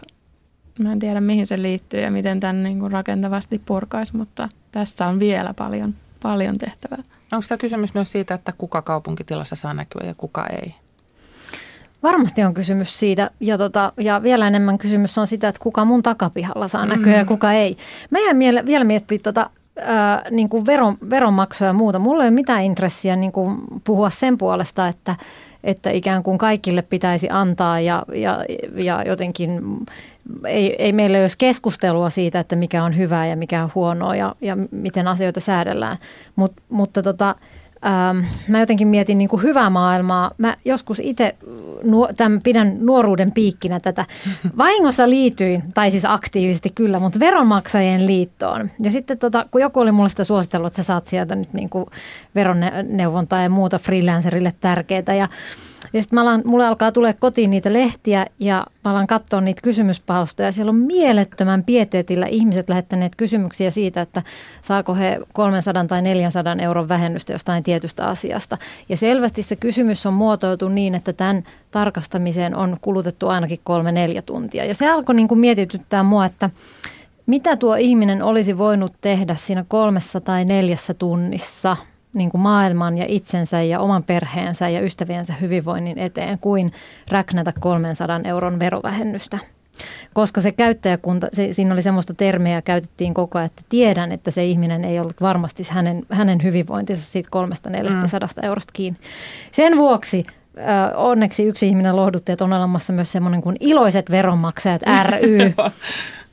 mä 0.79 0.91
en 0.91 0.99
tiedä 0.99 1.21
mihin 1.21 1.47
se 1.47 1.61
liittyy 1.61 1.99
ja 1.99 2.11
miten 2.11 2.39
tämän 2.39 2.63
niin 2.63 2.79
kuin 2.79 2.91
rakentavasti 2.91 3.61
purkaisi, 3.65 4.17
mutta 4.17 4.49
tässä 4.71 5.05
on 5.05 5.19
vielä 5.19 5.53
paljon, 5.53 5.95
paljon 6.21 6.57
tehtävää. 6.57 7.03
Onko 7.31 7.45
tämä 7.49 7.57
kysymys 7.57 7.93
myös 7.93 8.11
siitä, 8.11 8.33
että 8.33 8.53
kuka 8.57 8.81
kaupunkitilassa 8.81 9.55
saa 9.55 9.73
näkyä 9.73 10.07
ja 10.07 10.13
kuka 10.17 10.47
ei? 10.47 10.75
Varmasti 12.03 12.43
on 12.43 12.53
kysymys 12.53 12.99
siitä 12.99 13.31
ja, 13.39 13.57
tota, 13.57 13.93
ja 13.97 14.23
vielä 14.23 14.47
enemmän 14.47 14.77
kysymys 14.77 15.17
on 15.17 15.27
sitä, 15.27 15.47
että 15.47 15.61
kuka 15.61 15.85
mun 15.85 16.03
takapihalla 16.03 16.67
saa 16.67 16.85
näkyä 16.85 17.13
mm. 17.13 17.19
ja 17.19 17.25
kuka 17.25 17.51
ei. 17.51 17.77
Mä 18.09 18.19
jään 18.19 18.37
miele, 18.37 18.65
vielä 18.65 18.85
miettiä 18.85 19.19
tota, 19.23 19.49
ää, 19.79 20.23
niin 20.31 20.49
kuin 20.49 20.65
veron, 20.65 20.97
veronmaksua 21.09 21.67
ja 21.67 21.73
muuta. 21.73 21.99
Mulla 21.99 22.23
ei 22.23 22.27
ole 22.27 22.35
mitään 22.35 22.63
intressiä 22.63 23.15
niin 23.15 23.31
kuin 23.31 23.57
puhua 23.83 24.09
sen 24.09 24.37
puolesta, 24.37 24.87
että, 24.87 25.15
että 25.63 25.89
ikään 25.89 26.23
kuin 26.23 26.37
kaikille 26.37 26.81
pitäisi 26.81 27.27
antaa 27.31 27.79
ja, 27.79 28.05
ja, 28.13 28.45
ja 28.75 29.03
jotenkin 29.03 29.61
ei, 30.47 30.75
ei 30.83 30.93
meillä 30.93 31.17
ole 31.17 31.27
keskustelua 31.37 32.09
siitä, 32.09 32.39
että 32.39 32.55
mikä 32.55 32.83
on 32.83 32.97
hyvää 32.97 33.27
ja 33.27 33.35
mikä 33.35 33.63
on 33.63 33.71
huonoa 33.75 34.15
ja, 34.15 34.35
ja 34.41 34.57
miten 34.71 35.07
asioita 35.07 35.39
säädellään. 35.39 35.97
Mut, 36.35 36.53
mutta 36.69 37.01
tota, 37.01 37.35
ähm, 37.85 38.25
mä 38.47 38.59
jotenkin 38.59 38.87
mietin 38.87 39.17
niin 39.17 39.27
kuin 39.27 39.43
hyvää 39.43 39.69
maailmaa. 39.69 40.31
Mä 40.37 40.57
joskus 40.65 40.99
itse 41.03 41.35
nuo, 41.83 42.09
tämän, 42.17 42.39
pidän 42.43 42.77
nuoruuden 42.79 43.31
piikkinä 43.31 43.79
tätä. 43.79 44.05
Vahingossa 44.57 45.09
liityin, 45.09 45.63
tai 45.73 45.91
siis 45.91 46.05
aktiivisesti 46.05 46.69
kyllä, 46.75 46.99
mutta 46.99 47.19
veronmaksajien 47.19 48.07
liittoon. 48.07 48.69
Ja 48.79 48.91
sitten 48.91 49.17
tota, 49.17 49.45
kun 49.51 49.61
joku 49.61 49.79
oli 49.79 49.91
mulle 49.91 50.09
sitä 50.09 50.23
suositellut, 50.23 50.67
että 50.67 50.83
sä 50.83 50.87
saat 50.87 51.07
sieltä 51.07 51.35
nyt 51.35 51.53
niin 51.53 51.69
kuin 51.69 51.85
veronneuvontaa 52.35 53.41
ja 53.41 53.49
muuta 53.49 53.79
freelancerille 53.79 54.53
tärkeää. 54.61 55.15
Ja 55.17 55.27
ja 55.93 56.01
sitten 56.01 56.19
alan, 56.19 56.41
mulle 56.45 56.67
alkaa 56.67 56.91
tulee 56.91 57.13
kotiin 57.13 57.49
niitä 57.49 57.73
lehtiä 57.73 58.25
ja 58.39 58.65
mä 58.83 58.91
alan 58.91 59.07
katsoa 59.07 59.41
niitä 59.41 59.61
kysymyspalstoja. 59.61 60.51
Siellä 60.51 60.69
on 60.69 60.75
mielettömän 60.75 61.63
pieteetillä 61.63 62.25
ihmiset 62.25 62.69
lähettäneet 62.69 63.15
kysymyksiä 63.15 63.71
siitä, 63.71 64.01
että 64.01 64.23
saako 64.61 64.95
he 64.95 65.19
300 65.33 65.85
tai 65.85 66.01
400 66.01 66.55
euron 66.61 66.89
vähennystä 66.89 67.33
jostain 67.33 67.63
tietystä 67.63 68.07
asiasta. 68.07 68.57
Ja 68.89 68.97
selvästi 68.97 69.43
se 69.43 69.55
kysymys 69.55 70.05
on 70.05 70.13
muotoiltu 70.13 70.69
niin, 70.69 70.95
että 70.95 71.13
tämän 71.13 71.43
tarkastamiseen 71.71 72.55
on 72.55 72.77
kulutettu 72.81 73.27
ainakin 73.27 73.59
kolme 73.63 73.91
neljä 73.91 74.21
tuntia. 74.21 74.65
Ja 74.65 74.75
se 74.75 74.89
alkoi 74.89 75.15
niin 75.15 75.27
kuin 75.27 75.39
mietityttää 75.39 76.03
mua, 76.03 76.25
että 76.25 76.49
mitä 77.25 77.55
tuo 77.55 77.75
ihminen 77.75 78.23
olisi 78.23 78.57
voinut 78.57 78.93
tehdä 79.01 79.35
siinä 79.35 79.65
kolmessa 79.67 80.21
tai 80.21 80.45
neljässä 80.45 80.93
tunnissa– 80.93 81.77
niin 82.15 82.29
kuin 82.29 82.41
maailman 82.41 82.97
ja 82.97 83.05
itsensä 83.07 83.61
ja 83.61 83.79
oman 83.79 84.03
perheensä 84.03 84.69
ja 84.69 84.81
ystäviensä 84.81 85.33
hyvinvoinnin 85.41 85.99
eteen 85.99 86.39
kuin 86.39 86.71
räknätä 87.11 87.53
300 87.59 88.21
euron 88.23 88.59
verovähennystä. 88.59 89.39
Koska 90.13 90.41
se 90.41 90.51
käyttäjäkunta, 90.51 91.27
se, 91.33 91.53
siinä 91.53 91.73
oli 91.73 91.81
semmoista 91.81 92.13
termeä, 92.13 92.61
käytettiin 92.61 93.13
koko 93.13 93.37
ajan, 93.37 93.45
että 93.45 93.61
tiedän, 93.69 94.11
että 94.11 94.31
se 94.31 94.45
ihminen 94.45 94.85
ei 94.85 94.99
ollut 94.99 95.21
varmasti 95.21 95.63
hänen, 95.69 96.03
hänen 96.09 96.43
hyvinvointinsa 96.43 97.03
siitä 97.03 97.29
300 97.31 97.71
mm. 97.71 98.43
eurosta 98.43 98.71
kiinni. 98.73 98.99
Sen 99.51 99.77
vuoksi 99.77 100.25
onneksi 100.95 101.43
yksi 101.43 101.67
ihminen 101.67 101.95
lohdutti, 101.95 102.31
että 102.31 102.45
on 102.45 102.53
olemassa 102.53 102.93
myös 102.93 103.11
semmoinen 103.11 103.41
kuin 103.41 103.57
iloiset 103.59 104.11
veronmaksajat 104.11 104.81
ry. 105.09 105.53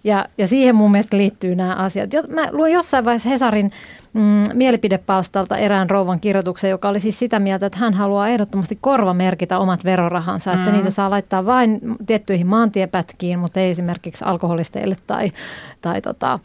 Ja, 0.05 0.27
ja 0.39 0.47
siihen 0.47 0.75
mun 0.75 0.91
mielestä 0.91 1.17
liittyy 1.17 1.55
nämä 1.55 1.75
asiat. 1.75 2.11
Mä 2.31 2.49
luin 2.53 2.73
jossain 2.73 3.05
vaiheessa 3.05 3.29
Hesarin 3.29 3.71
mm, 4.13 4.45
mielipidepalstalta 4.53 5.57
erään 5.57 5.91
rouvan 5.91 6.21
kirjoituksen, 6.21 6.71
joka 6.71 6.89
oli 6.89 7.01
siis 7.01 7.19
sitä 7.19 7.39
mieltä, 7.39 7.67
että 7.67 7.79
hän 7.79 7.95
haluaa 7.95 8.29
ehdottomasti 8.29 8.79
korvamerkitä 8.81 9.59
omat 9.59 9.85
verorahansa, 9.85 10.53
mm. 10.53 10.59
että 10.59 10.73
niitä 10.73 10.91
saa 10.91 11.11
laittaa 11.11 11.47
vain 11.47 11.81
tiettyihin 12.07 12.47
maantiepätkiin, 12.47 13.39
mutta 13.39 13.61
ei 13.61 13.71
esimerkiksi 13.71 14.25
alkoholisteille 14.25 14.97
tai, 15.07 15.33
tai 15.81 16.01
tota, 16.01 16.39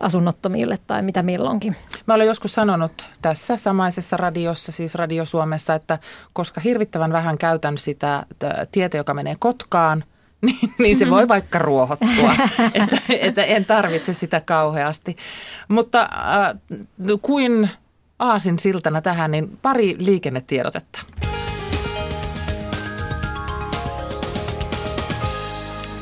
asunnottomille 0.00 0.78
tai 0.86 1.02
mitä 1.02 1.22
milloinkin. 1.22 1.76
Mä 2.06 2.14
olen 2.14 2.26
joskus 2.26 2.54
sanonut 2.54 2.92
tässä 3.22 3.56
samaisessa 3.56 4.16
radiossa, 4.16 4.72
siis 4.72 4.94
Radio 4.94 5.24
Suomessa, 5.24 5.74
että 5.74 5.98
koska 6.32 6.60
hirvittävän 6.60 7.12
vähän 7.12 7.38
käytän 7.38 7.78
sitä 7.78 8.26
tietä, 8.72 8.96
joka 8.96 9.14
menee 9.14 9.34
Kotkaan– 9.38 10.04
niin, 10.46 10.72
niin 10.78 10.96
se 10.96 11.10
voi 11.10 11.28
vaikka 11.28 11.58
ruohottua, 11.58 12.34
että, 12.74 12.96
että 13.08 13.44
en 13.44 13.64
tarvitse 13.64 14.14
sitä 14.14 14.40
kauheasti. 14.40 15.16
Mutta 15.68 16.02
äh, 16.02 16.60
kuin 17.22 17.70
aasin 18.18 18.58
siltana 18.58 19.02
tähän, 19.02 19.30
niin 19.30 19.58
pari 19.62 19.96
liikennetiedotetta. 19.98 21.02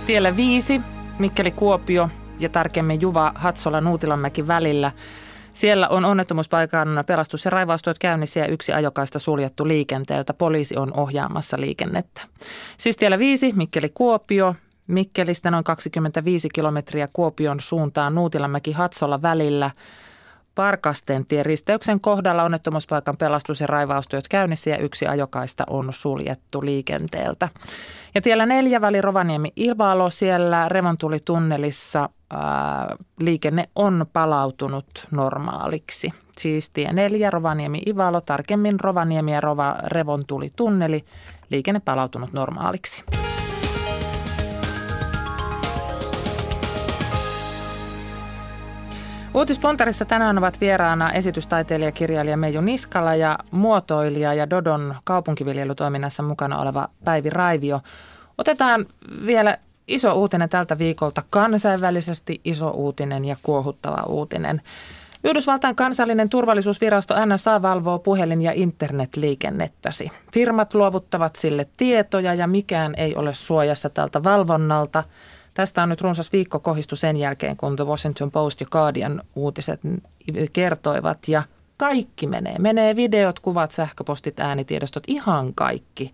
Tiellä 0.07 0.37
viisi, 0.37 0.81
Mikkeli 1.19 1.51
Kuopio 1.51 2.09
ja 2.39 2.49
tarkemmin 2.49 3.01
Juva 3.01 3.33
Hatsola 3.35 3.81
Nuutilanmäki 3.81 4.47
välillä– 4.47 4.93
siellä 5.55 5.89
on 5.89 6.05
onnettomuuspaikan 6.05 7.05
pelastus- 7.07 7.45
ja 7.45 7.51
raivaustyöt 7.51 7.99
käynnissä 7.99 8.41
ja 8.41 8.47
yksi 8.47 8.73
ajokaista 8.73 9.19
suljettu 9.19 9.69
liikenteeltä. 9.69 10.35
Poliisi 10.35 10.77
on 10.77 10.93
ohjaamassa 10.97 11.57
liikennettä. 11.61 12.21
Siis 12.77 12.97
tiellä 12.97 13.19
viisi, 13.19 13.53
Mikkeli-Kuopio, 13.57 14.55
Mikkelistä 14.87 15.51
noin 15.51 15.65
25 15.65 16.49
kilometriä 16.55 17.09
Kuopion 17.13 17.61
suuntaan 17.61 18.15
Nuutilamäki-Hatsola 18.15 19.23
välillä. 19.23 19.71
Parkastentien 20.55 21.47
risteyksen 21.47 22.01
kohdalla 22.01 22.45
onnettomuuspaikan 22.45 23.15
pelastus- 23.19 23.61
ja 23.61 23.67
raivaustyöt 23.67 24.29
käynnissä 24.29 24.71
ja 24.71 24.79
yksi 24.79 25.07
ajokaista 25.07 25.65
on 25.71 25.89
suljettu 25.91 26.65
liikenteeltä. 26.65 27.49
Ja 28.15 28.21
tiellä 28.21 28.47
neljä 28.47 28.81
väli 28.81 29.01
Rovaniemi-Ilvaalo 29.01 30.11
siellä 30.11 30.69
remontulitunnelissa 30.69 32.09
ää, 32.31 32.97
liikenne 33.19 33.65
on 33.75 34.07
palautunut 34.13 34.87
normaaliksi. 35.11 36.13
Siis 36.39 36.71
tie 36.71 36.93
4 36.93 37.31
Rovaniemi-Ivalo, 37.31 38.21
tarkemmin 38.21 38.81
Rovaniemi 38.81 39.33
ja 39.33 39.41
Rova 39.41 39.77
Revontulitunneli, 39.87 41.05
liikenne 41.51 41.81
palautunut 41.81 42.33
normaaliksi. 42.33 43.05
Uutispontarissa 49.35 50.05
tänään 50.05 50.39
ovat 50.39 50.61
vieraana 50.61 51.13
esitystaiteilija 51.13 51.93
kirjailija 51.93 52.37
Meiju 52.37 52.61
Niskala 52.61 53.15
ja 53.15 53.39
muotoilija 53.51 54.35
ja 54.35 54.51
Dodon 54.51 54.95
kaupunkiviljelytoiminnassa 55.05 56.23
mukana 56.23 56.59
oleva 56.59 56.89
Päivi 57.05 57.31
Raivio. 57.31 57.81
Otetaan 58.39 58.87
vielä 59.27 59.59
iso 59.89 60.13
uutinen 60.13 60.49
tältä 60.49 60.79
viikolta, 60.79 61.23
kansainvälisesti 61.31 62.41
iso 62.45 62.71
uutinen 62.71 63.25
ja 63.25 63.37
kuohuttava 63.43 64.03
uutinen. 64.07 64.63
Yhdysvaltain 65.25 65.77
kansallinen 65.77 66.31
turvallisuusvirasto 66.31 67.15
NSA 67.27 67.63
valvoo 67.63 67.99
puhelin- 67.99 68.43
ja 68.43 68.53
internetliikennettäsi. 68.55 70.11
Firmat 70.33 70.75
luovuttavat 70.75 71.37
sille 71.37 71.67
tietoja 71.77 72.35
ja 72.35 72.47
mikään 72.47 72.95
ei 72.97 73.17
ole 73.17 73.35
suojassa 73.35 73.91
tältä 73.91 74.25
valvonnalta. 74.25 75.05
Tästä 75.55 75.83
on 75.83 75.89
nyt 75.89 76.01
runsas 76.01 76.33
viikko 76.33 76.61
kohistu 76.61 76.97
sen 76.97 77.17
jälkeen, 77.17 77.57
kun 77.57 77.77
The 77.77 77.85
Washington 77.85 78.31
Post 78.31 78.61
ja 78.61 78.67
Guardian 78.71 79.23
uutiset 79.35 79.81
kertoivat 80.53 81.29
ja 81.29 81.43
kaikki 81.77 82.27
menee. 82.27 82.59
Menee 82.59 82.97
videot, 82.97 83.41
kuvat, 83.41 83.71
sähköpostit, 83.71 84.41
äänitiedostot, 84.41 85.03
ihan 85.07 85.55
kaikki. 85.55 86.13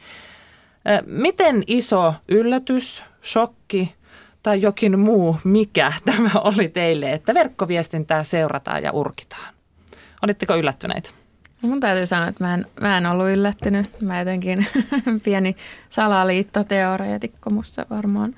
Miten 1.07 1.62
iso 1.66 2.14
yllätys, 2.29 3.05
shokki 3.22 3.92
tai 4.42 4.62
jokin 4.62 4.98
muu, 4.98 5.37
mikä 5.44 5.92
tämä 6.05 6.31
oli 6.35 6.68
teille, 6.68 7.12
että 7.12 7.35
verkkoviestintää 7.35 8.24
seurataan 8.24 8.83
ja 8.83 8.92
urkitaan? 8.92 9.55
Olitteko 10.22 10.57
yllättyneitä? 10.57 11.11
Mun 11.62 11.81
täytyy 11.81 12.07
sanoa, 12.07 12.29
että 12.29 12.44
mä 12.44 12.55
en, 12.55 12.66
mä 12.81 12.98
en 12.98 13.07
ollut 13.07 13.29
yllättynyt. 13.29 14.00
Mä 14.00 14.18
jotenkin 14.18 14.66
pieni 15.24 15.57
salaliittoteoreetikko 15.90 17.50
musta 17.50 17.87
varmaan 17.90 18.35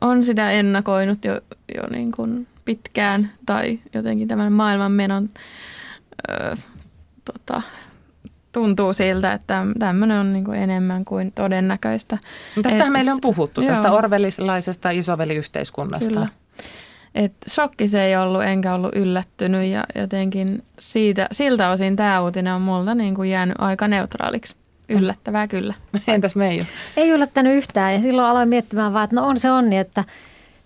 on 0.00 0.22
sitä 0.22 0.50
ennakoinut 0.50 1.24
jo, 1.24 1.40
jo 1.76 1.88
niin 1.90 2.12
kuin 2.12 2.46
pitkään 2.64 3.32
tai 3.46 3.78
jotenkin 3.94 4.28
tämän 4.28 4.52
maailmanmenon 4.52 5.30
ö, 6.30 6.56
tota, 7.24 7.62
tuntuu 8.52 8.92
siltä, 8.92 9.32
että 9.32 9.66
tämmöinen 9.78 10.18
on 10.18 10.32
niin 10.32 10.44
kuin 10.44 10.58
enemmän 10.58 11.04
kuin 11.04 11.32
todennäköistä. 11.32 12.18
Tästähän 12.62 12.92
meillä 12.92 13.12
on 13.12 13.20
puhuttu, 13.20 13.60
joo. 13.60 13.70
tästä 13.70 13.92
orvelilaisesta 13.92 14.90
isoveliyhteiskunnasta. 14.90 16.10
Kyllä. 16.10 16.28
Et 17.14 17.32
shokki 17.48 17.88
se 17.88 18.04
ei 18.04 18.16
ollut, 18.16 18.42
enkä 18.42 18.74
ollut 18.74 18.94
yllättynyt 18.94 19.66
ja 19.70 19.84
jotenkin 19.94 20.62
siitä, 20.78 21.28
siltä 21.32 21.70
osin 21.70 21.96
tämä 21.96 22.20
uutinen 22.20 22.54
on 22.54 22.62
multa 22.62 22.94
niin 22.94 23.14
kuin 23.14 23.30
jäänyt 23.30 23.56
aika 23.58 23.88
neutraaliksi. 23.88 24.56
Yllättävää 24.88 25.46
kyllä. 25.46 25.74
Entäs 26.08 26.36
Meiju? 26.36 26.64
Ei 26.96 27.08
yllättänyt 27.08 27.56
yhtään 27.56 27.94
ja 27.94 28.00
silloin 28.00 28.28
aloin 28.28 28.48
miettimään 28.48 28.92
vaan, 28.92 29.04
että 29.04 29.16
no 29.16 29.26
on 29.26 29.38
se 29.38 29.50
onni, 29.50 29.78
että 29.78 30.04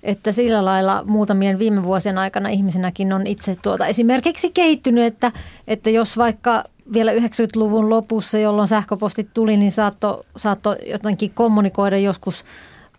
että 0.02 0.32
sillä 0.32 0.64
lailla 0.64 1.02
muutamien 1.06 1.58
viime 1.58 1.82
vuosien 1.82 2.18
aikana 2.18 2.48
ihmisenäkin 2.48 3.12
on 3.12 3.26
itse 3.26 3.56
tuota 3.62 3.86
esimerkiksi 3.86 4.50
kehittynyt, 4.50 5.04
että, 5.04 5.32
että 5.66 5.90
jos 5.90 6.18
vaikka 6.18 6.64
vielä 6.92 7.12
90-luvun 7.12 7.90
lopussa, 7.90 8.38
jolloin 8.38 8.68
sähköpostit 8.68 9.28
tuli, 9.34 9.56
niin 9.56 9.72
saatto, 9.72 10.24
saatto 10.36 10.76
jotenkin 10.86 11.30
kommunikoida 11.34 11.98
joskus 11.98 12.44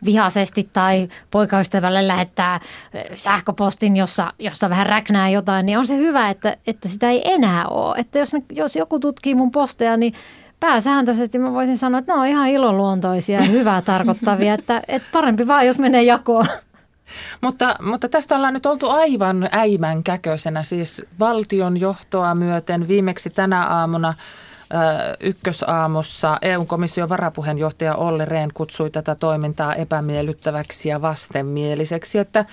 vihaisesti 0.05 0.69
tai 0.73 1.09
poikaystävälle 1.31 2.07
lähettää 2.07 2.59
sähköpostin, 3.15 3.97
jossa, 3.97 4.33
jossa 4.39 4.69
vähän 4.69 4.85
räknää 4.85 5.29
jotain, 5.29 5.65
niin 5.65 5.77
on 5.77 5.87
se 5.87 5.97
hyvä, 5.97 6.29
että, 6.29 6.57
että 6.67 6.87
sitä 6.87 7.09
ei 7.09 7.33
enää 7.33 7.67
ole. 7.67 7.95
Että 7.97 8.19
jos, 8.19 8.31
jos 8.51 8.75
joku 8.75 8.99
tutkii 8.99 9.35
mun 9.35 9.51
posteja, 9.51 9.97
niin 9.97 10.13
pääsääntöisesti 10.63 11.39
mä 11.39 11.53
voisin 11.53 11.77
sanoa, 11.77 11.99
että 11.99 12.13
ne 12.13 12.19
on 12.19 12.27
ihan 12.27 12.47
iloluontoisia 12.47 13.39
ja 13.39 13.45
hyvää 13.45 13.81
tarkoittavia, 13.81 14.53
että, 14.59 14.81
että 14.87 15.07
parempi 15.11 15.47
vaan, 15.47 15.67
jos 15.67 15.79
menee 15.79 16.03
jakoon. 16.03 16.45
Mutta, 17.41 17.75
mutta 17.81 18.09
tästä 18.09 18.35
ollaan 18.35 18.53
nyt 18.53 18.65
oltu 18.65 18.89
aivan 18.89 19.49
äimän 19.51 20.03
käköisenä, 20.03 20.63
siis 20.63 21.05
valtion 21.19 21.79
johtoa 21.79 22.35
myöten 22.35 22.87
viimeksi 22.87 23.29
tänä 23.29 23.63
aamuna 23.63 24.13
ykkösaamussa 25.19 26.37
EU-komission 26.41 27.09
varapuheenjohtaja 27.09 27.95
Olli 27.95 28.25
Rehn 28.25 28.51
kutsui 28.53 28.89
tätä 28.89 29.15
toimintaa 29.15 29.75
epämiellyttäväksi 29.75 30.89
ja 30.89 31.01
vastenmieliseksi, 31.01 32.19
että 32.19 32.45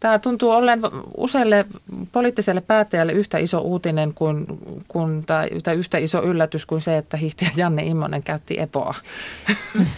Tämä 0.00 0.18
tuntuu 0.18 0.50
olleen 0.50 0.80
useille 1.16 1.66
poliittiselle 2.12 2.60
päättäjälle 2.60 3.12
yhtä 3.12 3.38
iso 3.38 3.60
uutinen 3.60 4.14
kuin, 4.14 4.46
kuin 4.88 5.26
tai, 5.26 5.48
tai 5.62 5.74
yhtä 5.76 5.98
iso 5.98 6.22
yllätys 6.22 6.66
kuin 6.66 6.80
se, 6.80 6.96
että 6.96 7.16
hiihtiä 7.16 7.50
Janne 7.56 7.82
Immonen 7.82 8.22
käytti 8.22 8.60
EPOa. 8.60 8.94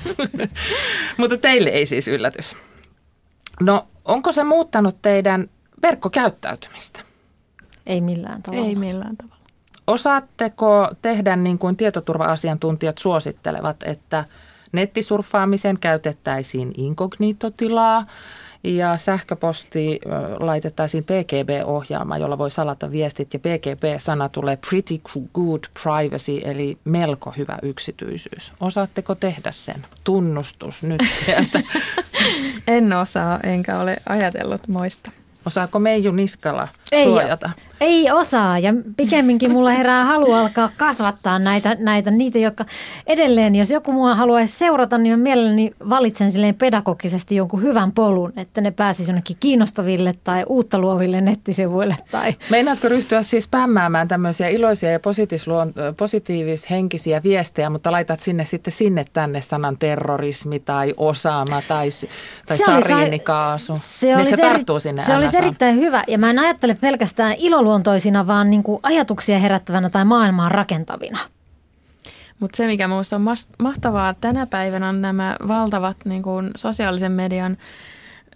Mutta 1.18 1.36
teille 1.36 1.70
ei 1.70 1.86
siis 1.86 2.08
yllätys. 2.08 2.56
No, 3.60 3.86
onko 4.04 4.32
se 4.32 4.44
muuttanut 4.44 4.96
teidän 5.02 5.50
verkkokäyttäytymistä? 5.82 7.00
Ei 7.86 8.00
millään 8.00 8.42
tavalla. 8.42 8.66
Ei 8.66 8.74
millään 8.74 9.16
tavalla. 9.16 9.42
Osaatteko 9.86 10.88
tehdä 11.02 11.36
niin 11.36 11.58
kuin 11.58 11.76
tietoturva-asiantuntijat 11.76 12.98
suosittelevat, 12.98 13.76
että 13.82 14.24
nettisurffaamisen 14.72 15.78
käytettäisiin 15.78 16.72
inkognitotilaa 16.76 18.06
ja 18.64 18.96
sähköposti 18.96 20.00
laitettaisiin 20.38 21.04
PGB-ohjaamaan, 21.04 22.20
jolla 22.20 22.38
voi 22.38 22.50
salata 22.50 22.90
viestit 22.90 23.34
ja 23.34 23.38
PGB-sana 23.38 24.28
tulee 24.28 24.58
pretty 24.70 25.00
good 25.34 25.60
privacy 25.82 26.40
eli 26.44 26.78
melko 26.84 27.34
hyvä 27.36 27.58
yksityisyys. 27.62 28.52
Osaatteko 28.60 29.14
tehdä 29.14 29.52
sen? 29.52 29.86
Tunnustus 30.04 30.82
nyt 30.82 31.02
sieltä. 31.24 31.60
en 32.66 32.92
osaa, 32.92 33.40
enkä 33.42 33.78
ole 33.78 33.96
ajatellut 34.08 34.68
moista. 34.68 35.10
Osaako 35.46 35.78
Meiju 35.78 36.12
Niskala 36.12 36.68
ei, 36.92 37.04
suojata? 37.04 37.50
Ei 37.82 38.10
osaa 38.10 38.58
ja 38.58 38.74
pikemminkin 38.96 39.50
mulla 39.50 39.70
herää 39.70 40.04
halu 40.04 40.32
alkaa 40.32 40.70
kasvattaa 40.76 41.38
näitä, 41.38 41.76
näitä 41.78 42.10
niitä, 42.10 42.38
jotka 42.38 42.64
edelleen, 43.06 43.54
jos 43.54 43.70
joku 43.70 43.92
mua 43.92 44.14
haluaisi 44.14 44.58
seurata, 44.58 44.98
niin 44.98 45.18
mielelläni 45.18 45.70
valitsen 45.88 46.32
silleen 46.32 46.54
pedagogisesti 46.54 47.36
jonkun 47.36 47.62
hyvän 47.62 47.92
polun, 47.92 48.32
että 48.36 48.60
ne 48.60 48.70
pääsisi 48.70 49.10
jonnekin 49.10 49.36
kiinnostaville 49.40 50.12
tai 50.24 50.44
uutta 50.48 50.78
luoville 50.78 51.20
nettisivuille. 51.20 51.96
Tai. 52.10 52.34
Meinaatko 52.50 52.88
ryhtyä 52.88 53.22
siis 53.22 53.44
spämmäämään 53.44 54.08
tämmöisiä 54.08 54.48
iloisia 54.48 54.90
ja 54.90 55.00
positiivishenkisiä 55.96 57.22
viestejä, 57.22 57.70
mutta 57.70 57.92
laitat 57.92 58.20
sinne 58.20 58.44
sitten 58.44 58.72
sinne 58.72 59.04
tänne 59.12 59.40
sanan 59.40 59.76
terrorismi 59.78 60.60
tai 60.60 60.94
osaama 60.96 61.62
tai, 61.68 61.88
tai 62.46 62.58
se 62.58 62.64
sariinikaasu, 62.64 63.74
se 63.80 64.16
niin 64.16 64.30
se 64.30 64.36
tarttuu 64.36 64.80
sinne 64.80 65.04
Se 65.04 65.16
olisi 65.16 65.36
erittäin 65.36 65.76
hyvä 65.76 66.04
ja 66.06 66.18
mä 66.18 66.30
en 66.30 66.38
ajattele 66.38 66.76
pelkästään 66.80 67.34
iloluontoisina, 67.72 68.26
vaan 68.26 68.50
niin 68.50 68.62
kuin 68.62 68.80
ajatuksia 68.82 69.38
herättävänä 69.38 69.90
tai 69.90 70.04
maailmaa 70.04 70.48
rakentavina. 70.48 71.18
Mutta 72.40 72.56
se, 72.56 72.66
mikä 72.66 72.88
minusta 72.88 73.16
on 73.16 73.26
mahtavaa 73.58 74.14
tänä 74.14 74.46
päivänä, 74.46 74.88
on 74.88 75.02
nämä 75.02 75.36
valtavat 75.48 75.96
niin 76.04 76.22
kuin 76.22 76.50
sosiaalisen 76.56 77.12
median 77.12 77.56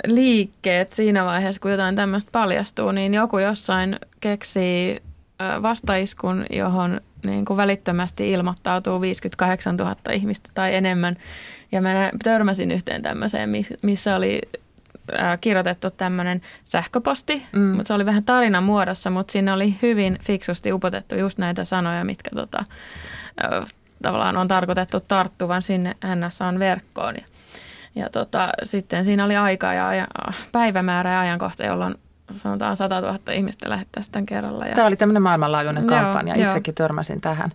liikkeet 0.06 0.92
siinä 0.92 1.24
vaiheessa, 1.24 1.60
kun 1.60 1.70
jotain 1.70 1.96
tämmöistä 1.96 2.30
paljastuu, 2.32 2.90
niin 2.90 3.14
joku 3.14 3.38
jossain 3.38 3.96
keksii 4.20 5.02
vastaiskun, 5.62 6.46
johon 6.50 7.00
niin 7.24 7.44
kuin 7.44 7.56
välittömästi 7.56 8.30
ilmoittautuu 8.30 9.00
58 9.00 9.76
000 9.76 9.96
ihmistä 10.12 10.50
tai 10.54 10.74
enemmän. 10.74 11.16
Ja 11.72 11.80
mä 11.80 12.10
törmäsin 12.22 12.70
yhteen 12.70 13.02
tämmöiseen, 13.02 13.50
missä 13.82 14.16
oli 14.16 14.40
äh, 15.18 15.38
kirjoitettu 15.40 15.90
tämmöinen 15.90 16.40
sähköposti, 16.64 17.46
mm. 17.52 17.60
mutta 17.60 17.88
se 17.88 17.94
oli 17.94 18.06
vähän 18.06 18.24
tarinan 18.24 18.64
muodossa, 18.64 19.10
mutta 19.10 19.32
siinä 19.32 19.54
oli 19.54 19.78
hyvin 19.82 20.18
fiksusti 20.22 20.72
upotettu 20.72 21.14
just 21.14 21.38
näitä 21.38 21.64
sanoja, 21.64 22.04
mitkä 22.04 22.30
tota, 22.34 22.64
äh, 23.44 23.64
tavallaan 24.02 24.36
on 24.36 24.48
tarkoitettu 24.48 25.00
tarttuvan 25.00 25.62
sinne 25.62 25.96
NSAn-verkkoon. 26.04 27.14
Ja, 27.14 27.24
ja 27.94 28.10
tota, 28.10 28.48
sitten 28.62 29.04
siinä 29.04 29.24
oli 29.24 29.36
aika 29.36 29.72
ja, 29.72 29.94
ja 29.94 30.06
päivämäärä 30.52 31.12
ja 31.12 31.20
ajankohta, 31.20 31.66
jolloin 31.66 31.94
sanotaan 32.30 32.76
100 32.76 33.00
000 33.00 33.18
ihmistä 33.32 33.70
lähettäisiin 33.70 34.12
tämän 34.12 34.26
kerralla. 34.26 34.66
Ja... 34.66 34.74
Tämä 34.74 34.86
oli 34.86 34.96
tämmöinen 34.96 35.22
maailmanlaajuinen 35.22 35.86
kampanja, 35.86 36.34
joo, 36.34 36.46
itsekin 36.46 36.72
joo. 36.72 36.86
törmäsin 36.86 37.20
tähän. 37.20 37.50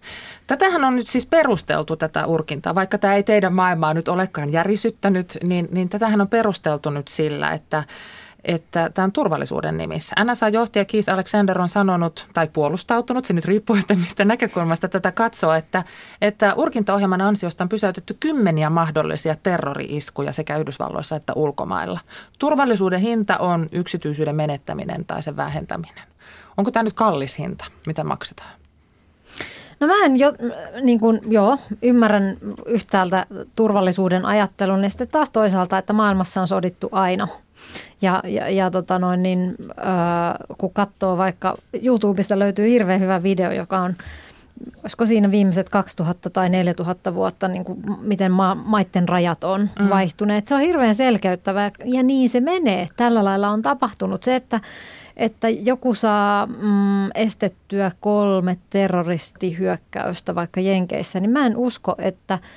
Tätähän 0.47 0.83
on 0.83 0.95
nyt 0.95 1.07
siis 1.07 1.25
perusteltu 1.25 1.95
tätä 1.95 2.25
urkintaa, 2.25 2.75
vaikka 2.75 2.97
tämä 2.97 3.15
ei 3.15 3.23
teidän 3.23 3.53
maailmaa 3.53 3.93
nyt 3.93 4.07
olekaan 4.07 4.51
järisyttänyt, 4.51 5.37
niin, 5.43 5.67
niin 5.71 5.89
tätähän 5.89 6.21
on 6.21 6.27
perusteltu 6.27 6.89
nyt 6.89 7.07
sillä, 7.07 7.51
että 7.51 7.83
että 8.45 8.89
tämän 8.93 9.11
turvallisuuden 9.11 9.77
nimissä. 9.77 10.15
NSA-johtaja 10.23 10.85
Keith 10.85 11.09
Alexander 11.09 11.61
on 11.61 11.69
sanonut 11.69 12.27
tai 12.33 12.49
puolustautunut, 12.53 13.25
se 13.25 13.33
nyt 13.33 13.45
riippuu, 13.45 13.75
että 13.75 13.95
mistä 13.95 14.25
näkökulmasta 14.25 14.87
tätä 14.87 15.11
katsoo, 15.11 15.53
että, 15.53 15.83
että 16.21 16.53
urkintaohjelman 16.53 17.21
ansiosta 17.21 17.63
on 17.63 17.69
pysäytetty 17.69 18.17
kymmeniä 18.19 18.69
mahdollisia 18.69 19.35
terrori-iskuja 19.43 20.31
sekä 20.31 20.57
Yhdysvalloissa 20.57 21.15
että 21.15 21.33
ulkomailla. 21.35 21.99
Turvallisuuden 22.39 22.99
hinta 22.99 23.37
on 23.37 23.69
yksityisyyden 23.71 24.35
menettäminen 24.35 25.05
tai 25.05 25.23
sen 25.23 25.37
vähentäminen. 25.37 26.03
Onko 26.57 26.71
tämä 26.71 26.83
nyt 26.83 26.93
kallis 26.93 27.37
hinta, 27.37 27.65
mitä 27.87 28.03
maksetaan? 28.03 28.60
No 29.81 29.87
mä 29.87 30.05
en 30.05 30.19
jo, 30.19 30.33
niin 30.81 30.99
kuin, 30.99 31.21
joo, 31.27 31.57
ymmärrän 31.81 32.37
yhtäältä 32.65 33.25
turvallisuuden 33.55 34.25
ajattelun 34.25 34.83
ja 34.83 34.89
sitten 34.89 35.07
taas 35.07 35.29
toisaalta, 35.29 35.77
että 35.77 35.93
maailmassa 35.93 36.41
on 36.41 36.47
sodittu 36.47 36.89
aina– 36.91 37.27
ja, 38.01 38.23
ja, 38.25 38.49
ja 38.49 38.71
tota 38.71 38.99
noin, 38.99 39.23
niin, 39.23 39.55
äh, 39.79 40.57
kun 40.57 40.73
katsoo 40.73 41.17
vaikka 41.17 41.57
YouTubesta 41.83 42.39
löytyy 42.39 42.69
hirveän 42.69 43.01
hyvä 43.01 43.23
video, 43.23 43.51
joka 43.51 43.79
on 43.79 43.95
olisiko 44.81 45.05
siinä 45.05 45.31
viimeiset 45.31 45.69
2000 45.69 46.29
tai 46.29 46.49
4000 46.49 47.13
vuotta, 47.13 47.47
niin 47.47 47.63
kuin 47.63 47.79
miten 48.01 48.31
ma- 48.31 48.55
maiden 48.55 49.09
rajat 49.09 49.43
on 49.43 49.69
mm. 49.79 49.89
vaihtuneet. 49.89 50.47
Se 50.47 50.55
on 50.55 50.61
hirveän 50.61 50.95
selkeyttävää 50.95 51.71
ja 51.85 52.03
niin 52.03 52.29
se 52.29 52.39
menee. 52.39 52.87
Tällä 52.97 53.23
lailla 53.23 53.49
on 53.49 53.61
tapahtunut 53.61 54.23
se, 54.23 54.35
että, 54.35 54.61
että 55.17 55.49
joku 55.49 55.93
saa 55.93 56.45
mm, 56.45 57.09
estettyä 57.15 57.91
kolme 57.99 58.57
terroristihyökkäystä 58.69 60.35
vaikka 60.35 60.59
Jenkeissä, 60.59 61.19
niin 61.19 61.31
mä 61.31 61.45
en 61.45 61.57
usko, 61.57 61.95
että– 61.97 62.39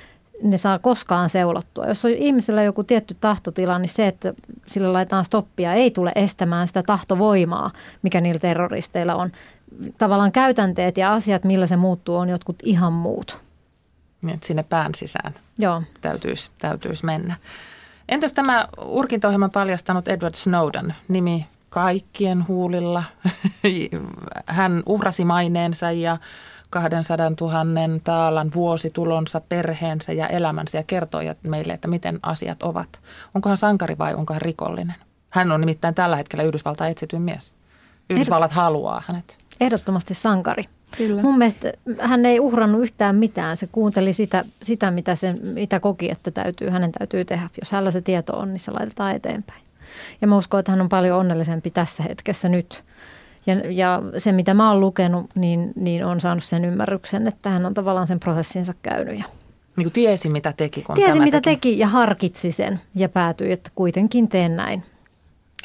ne 0.43 0.57
saa 0.57 0.79
koskaan 0.79 1.29
seulottua. 1.29 1.85
Jos 1.85 2.05
on 2.05 2.11
ihmisellä 2.11 2.63
joku 2.63 2.83
tietty 2.83 3.17
tahtotila, 3.21 3.79
niin 3.79 3.89
se, 3.89 4.07
että 4.07 4.33
sillä 4.65 4.93
laitetaan 4.93 5.25
stoppia, 5.25 5.73
ei 5.73 5.91
tule 5.91 6.11
estämään 6.15 6.67
sitä 6.67 6.83
tahtovoimaa, 6.83 7.71
mikä 8.01 8.21
niillä 8.21 8.39
terroristeilla 8.39 9.15
on. 9.15 9.31
Tavallaan 9.97 10.31
käytänteet 10.31 10.97
ja 10.97 11.13
asiat, 11.13 11.43
millä 11.43 11.67
se 11.67 11.75
muuttuu, 11.75 12.15
on 12.15 12.29
jotkut 12.29 12.55
ihan 12.63 12.93
muut. 12.93 13.39
Niin, 14.21 14.33
että 14.33 14.47
sinne 14.47 14.63
pään 14.63 14.95
sisään 14.95 15.35
Joo. 15.57 15.83
Täytyisi, 16.01 16.51
täytyisi 16.57 17.05
mennä. 17.05 17.35
Entäs 18.09 18.33
tämä 18.33 18.67
urkintaohjelman 18.85 19.51
paljastanut 19.51 20.07
Edward 20.07 20.35
Snowden, 20.35 20.95
nimi 21.07 21.45
kaikkien 21.75 22.47
huulilla. 22.47 23.03
Hän 24.45 24.83
uhrasi 24.85 25.25
maineensa 25.25 25.91
ja 25.91 26.17
200 26.69 27.31
000 27.41 27.99
taalan 28.03 28.51
vuositulonsa, 28.55 29.41
perheensä 29.49 30.13
ja 30.13 30.27
elämänsä 30.27 30.77
ja 30.77 30.83
kertoo 30.83 31.21
meille, 31.43 31.73
että 31.73 31.87
miten 31.87 32.19
asiat 32.21 32.63
ovat. 32.63 32.99
Onko 33.33 33.49
hän 33.49 33.57
sankari 33.57 33.97
vai 33.97 34.13
onko 34.13 34.33
hän 34.33 34.41
rikollinen? 34.41 34.95
Hän 35.29 35.51
on 35.51 35.61
nimittäin 35.61 35.95
tällä 35.95 36.15
hetkellä 36.15 36.43
Yhdysvaltain 36.43 36.91
etsityn 36.91 37.21
mies. 37.21 37.57
Yhdysvallat 38.13 38.51
Ehdot- 38.51 38.55
haluaa 38.55 39.03
hänet. 39.07 39.37
Ehdottomasti 39.61 40.13
sankari. 40.13 40.63
Kyllä. 40.97 41.21
Mun 41.21 41.37
mielestä 41.37 41.73
hän 41.99 42.25
ei 42.25 42.39
uhrannut 42.39 42.81
yhtään 42.81 43.15
mitään. 43.15 43.57
Se 43.57 43.67
kuunteli 43.67 44.13
sitä, 44.13 44.45
sitä 44.61 44.91
mitä, 44.91 45.15
se, 45.15 45.33
mitä 45.33 45.79
koki, 45.79 46.11
että 46.11 46.31
täytyy, 46.31 46.69
hänen 46.69 46.91
täytyy 46.91 47.25
tehdä. 47.25 47.49
Jos 47.61 47.71
hänellä 47.71 47.91
se 47.91 48.01
tieto 48.01 48.37
on, 48.37 48.47
niin 48.47 48.59
se 48.59 48.71
laitetaan 48.71 49.15
eteenpäin. 49.15 49.65
Ja 50.21 50.27
mä 50.27 50.37
uskon, 50.37 50.59
että 50.59 50.71
hän 50.71 50.81
on 50.81 50.89
paljon 50.89 51.19
onnellisempi 51.19 51.71
tässä 51.71 52.03
hetkessä 52.03 52.49
nyt 52.49 52.83
ja, 53.45 53.55
ja 53.71 54.01
se, 54.17 54.31
mitä 54.31 54.53
mä 54.53 54.71
oon 54.71 54.79
lukenut, 54.79 55.29
niin, 55.35 55.73
niin 55.75 56.05
on 56.05 56.19
saanut 56.19 56.43
sen 56.43 56.65
ymmärryksen, 56.65 57.27
että 57.27 57.49
hän 57.49 57.65
on 57.65 57.73
tavallaan 57.73 58.07
sen 58.07 58.19
prosessinsa 58.19 58.73
käynyt. 58.81 59.19
Ja 59.19 59.25
niin 59.75 59.85
kuin 59.85 59.93
tiesi, 59.93 60.29
mitä 60.29 60.53
teki, 60.57 60.81
kun 60.81 60.95
Tiesi, 60.95 61.19
mitä 61.19 61.41
teki. 61.41 61.55
teki 61.55 61.79
ja 61.79 61.87
harkitsi 61.87 62.51
sen 62.51 62.81
ja 62.95 63.09
päätyi, 63.09 63.51
että 63.51 63.71
kuitenkin 63.75 64.27
teen 64.27 64.55
näin. 64.55 64.83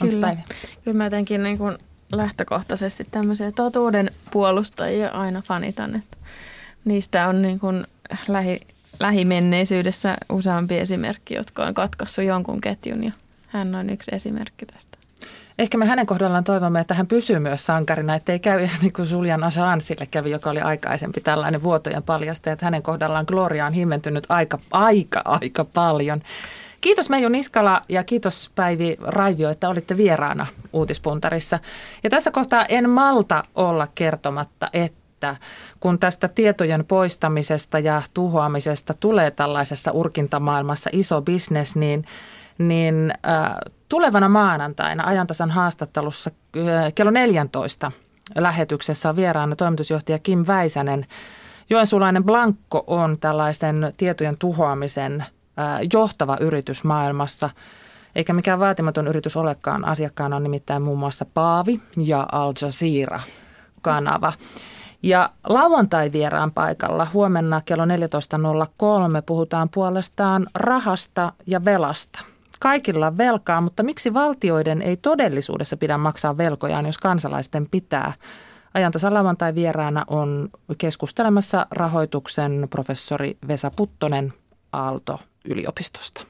Kyllä, 0.01 0.37
Kyllä 0.85 0.97
mä 0.97 1.05
jotenkin 1.05 1.43
niin 1.43 1.59
kuin 1.59 1.79
lähtökohtaisesti 2.13 3.07
tämmöisiä 3.11 3.53
totuuden 3.53 4.11
puolustajia 4.31 5.09
aina 5.09 5.43
fanitan, 5.43 5.95
että 5.95 6.17
niistä 6.85 7.29
on 7.29 7.43
niin 7.43 7.61
kuin 7.61 7.87
lähi, 8.29 8.61
lähimenneisyydessä 9.01 10.17
useampi 10.33 10.79
esimerkki, 10.79 11.35
jotka 11.35 11.65
on 11.65 11.75
katkaissut 11.75 12.25
jonkun 12.25 12.61
ketjun 12.61 13.05
ja 13.05 13.13
hän 13.51 13.75
on 13.75 13.91
yksi 13.91 14.11
esimerkki 14.15 14.67
tästä. 14.67 14.99
Ehkä 15.59 15.79
me 15.79 15.87
hänen 15.87 16.07
kohdallaan 16.07 16.45
toivomme, 16.45 16.81
että 16.81 16.95
hän 16.95 17.07
pysyy 17.07 17.39
myös 17.39 17.67
sankarina, 17.67 18.15
ettei 18.15 18.39
käy 18.39 18.63
ihan 18.63 18.79
niin 18.83 18.93
kuin 18.93 19.11
Julian 19.11 19.45
Assangeille 19.45 20.07
kävi, 20.07 20.31
joka 20.31 20.51
oli 20.51 20.61
aikaisempi 20.61 21.21
tällainen 21.21 21.63
vuotojen 21.63 22.03
paljastaja, 22.03 22.53
että 22.53 22.67
hänen 22.67 22.83
kohdallaan 22.83 23.25
Gloria 23.29 23.67
on 23.67 23.73
himmentynyt 23.73 24.27
aika, 24.29 24.59
aika, 24.71 25.23
aika 25.25 25.65
paljon. 25.65 26.23
Kiitos 26.81 27.11
Meiju 27.11 27.29
Niskala 27.29 27.83
ja 27.89 28.05
kiitos 28.05 28.51
Päivi 28.55 28.97
Raivio, 29.01 29.51
että 29.51 29.69
olitte 29.69 29.97
vieraana 29.97 30.47
Uutispuntarissa. 30.73 31.59
Ja 32.03 32.11
tässä 32.11 32.31
kohtaa 32.31 32.65
en 32.65 32.91
malta 32.91 33.43
olla 33.55 33.87
kertomatta, 33.95 34.69
että 34.73 35.37
kun 35.81 35.99
tästä 35.99 36.29
tietojen 36.29 36.85
poistamisesta 36.85 37.79
ja 37.79 38.03
tuhoamisesta 38.15 38.95
tulee 38.95 39.31
tällaisessa 39.31 39.93
urkintamaailmassa 39.93 40.91
iso 40.93 41.23
bisnes, 41.23 41.77
niin, 41.77 42.07
niin 42.61 43.13
äh, 43.29 43.51
tulevana 43.89 44.29
maanantaina 44.29 45.07
ajantasan 45.07 45.51
haastattelussa 45.51 46.31
kello 46.95 47.11
14 47.11 47.93
lähetyksessä 48.35 49.09
on 49.09 49.17
vieraana 49.17 49.57
toimitusjohtaja 49.57 50.19
Kim 50.19 50.45
Väisänen. 50.47 51.07
Joensuulainen 51.71 52.25
Blankko 52.25 52.85
on 52.87 53.19
tällaisen 53.21 53.93
tietojen 53.97 54.39
tuhoamisen 54.39 55.25
johtava 55.93 56.37
yritys 56.41 56.85
maailmassa, 56.85 57.51
eikä 58.15 58.33
mikään 58.33 58.59
vaatimaton 58.59 59.09
yritys 59.09 59.37
olekaan. 59.37 59.85
Asiakkaana 59.85 60.37
on 60.37 60.43
nimittäin 60.43 60.83
muun 60.83 60.99
muassa 60.99 61.25
Paavi 61.35 61.81
ja 61.97 62.27
Al 62.33 62.53
Jazeera 62.63 63.21
kanava. 63.83 64.33
Ja 65.03 65.31
lauantai 65.45 66.13
vieraan 66.13 66.53
paikalla 66.53 67.07
huomenna 67.13 67.61
kello 67.65 67.85
14.03 67.85 67.91
puhutaan 69.27 69.69
puolestaan 69.69 70.47
rahasta 70.55 71.33
ja 71.47 71.65
velasta. 71.65 72.21
Kaikilla 72.61 73.07
on 73.07 73.19
velkaa, 73.19 73.61
mutta 73.61 73.83
miksi 73.83 74.15
valtioiden 74.15 74.83
ei 74.83 74.97
todellisuudessa 74.97 75.77
pidä 75.77 75.99
maksaa 75.99 76.37
velkojaan, 76.37 76.87
jos 76.87 76.99
kansalaisten 76.99 77.69
pitää? 77.71 78.13
Ajantasan 78.75 79.15
lauantai 79.15 79.55
vieraana 79.55 80.05
on 80.09 80.49
keskustelemassa 80.79 81.67
rahoituksen 81.71 82.67
professori 82.71 83.39
Vesa 83.49 83.71
Puttonen 83.77 84.33
Aalto-yliopistosta. 84.73 86.27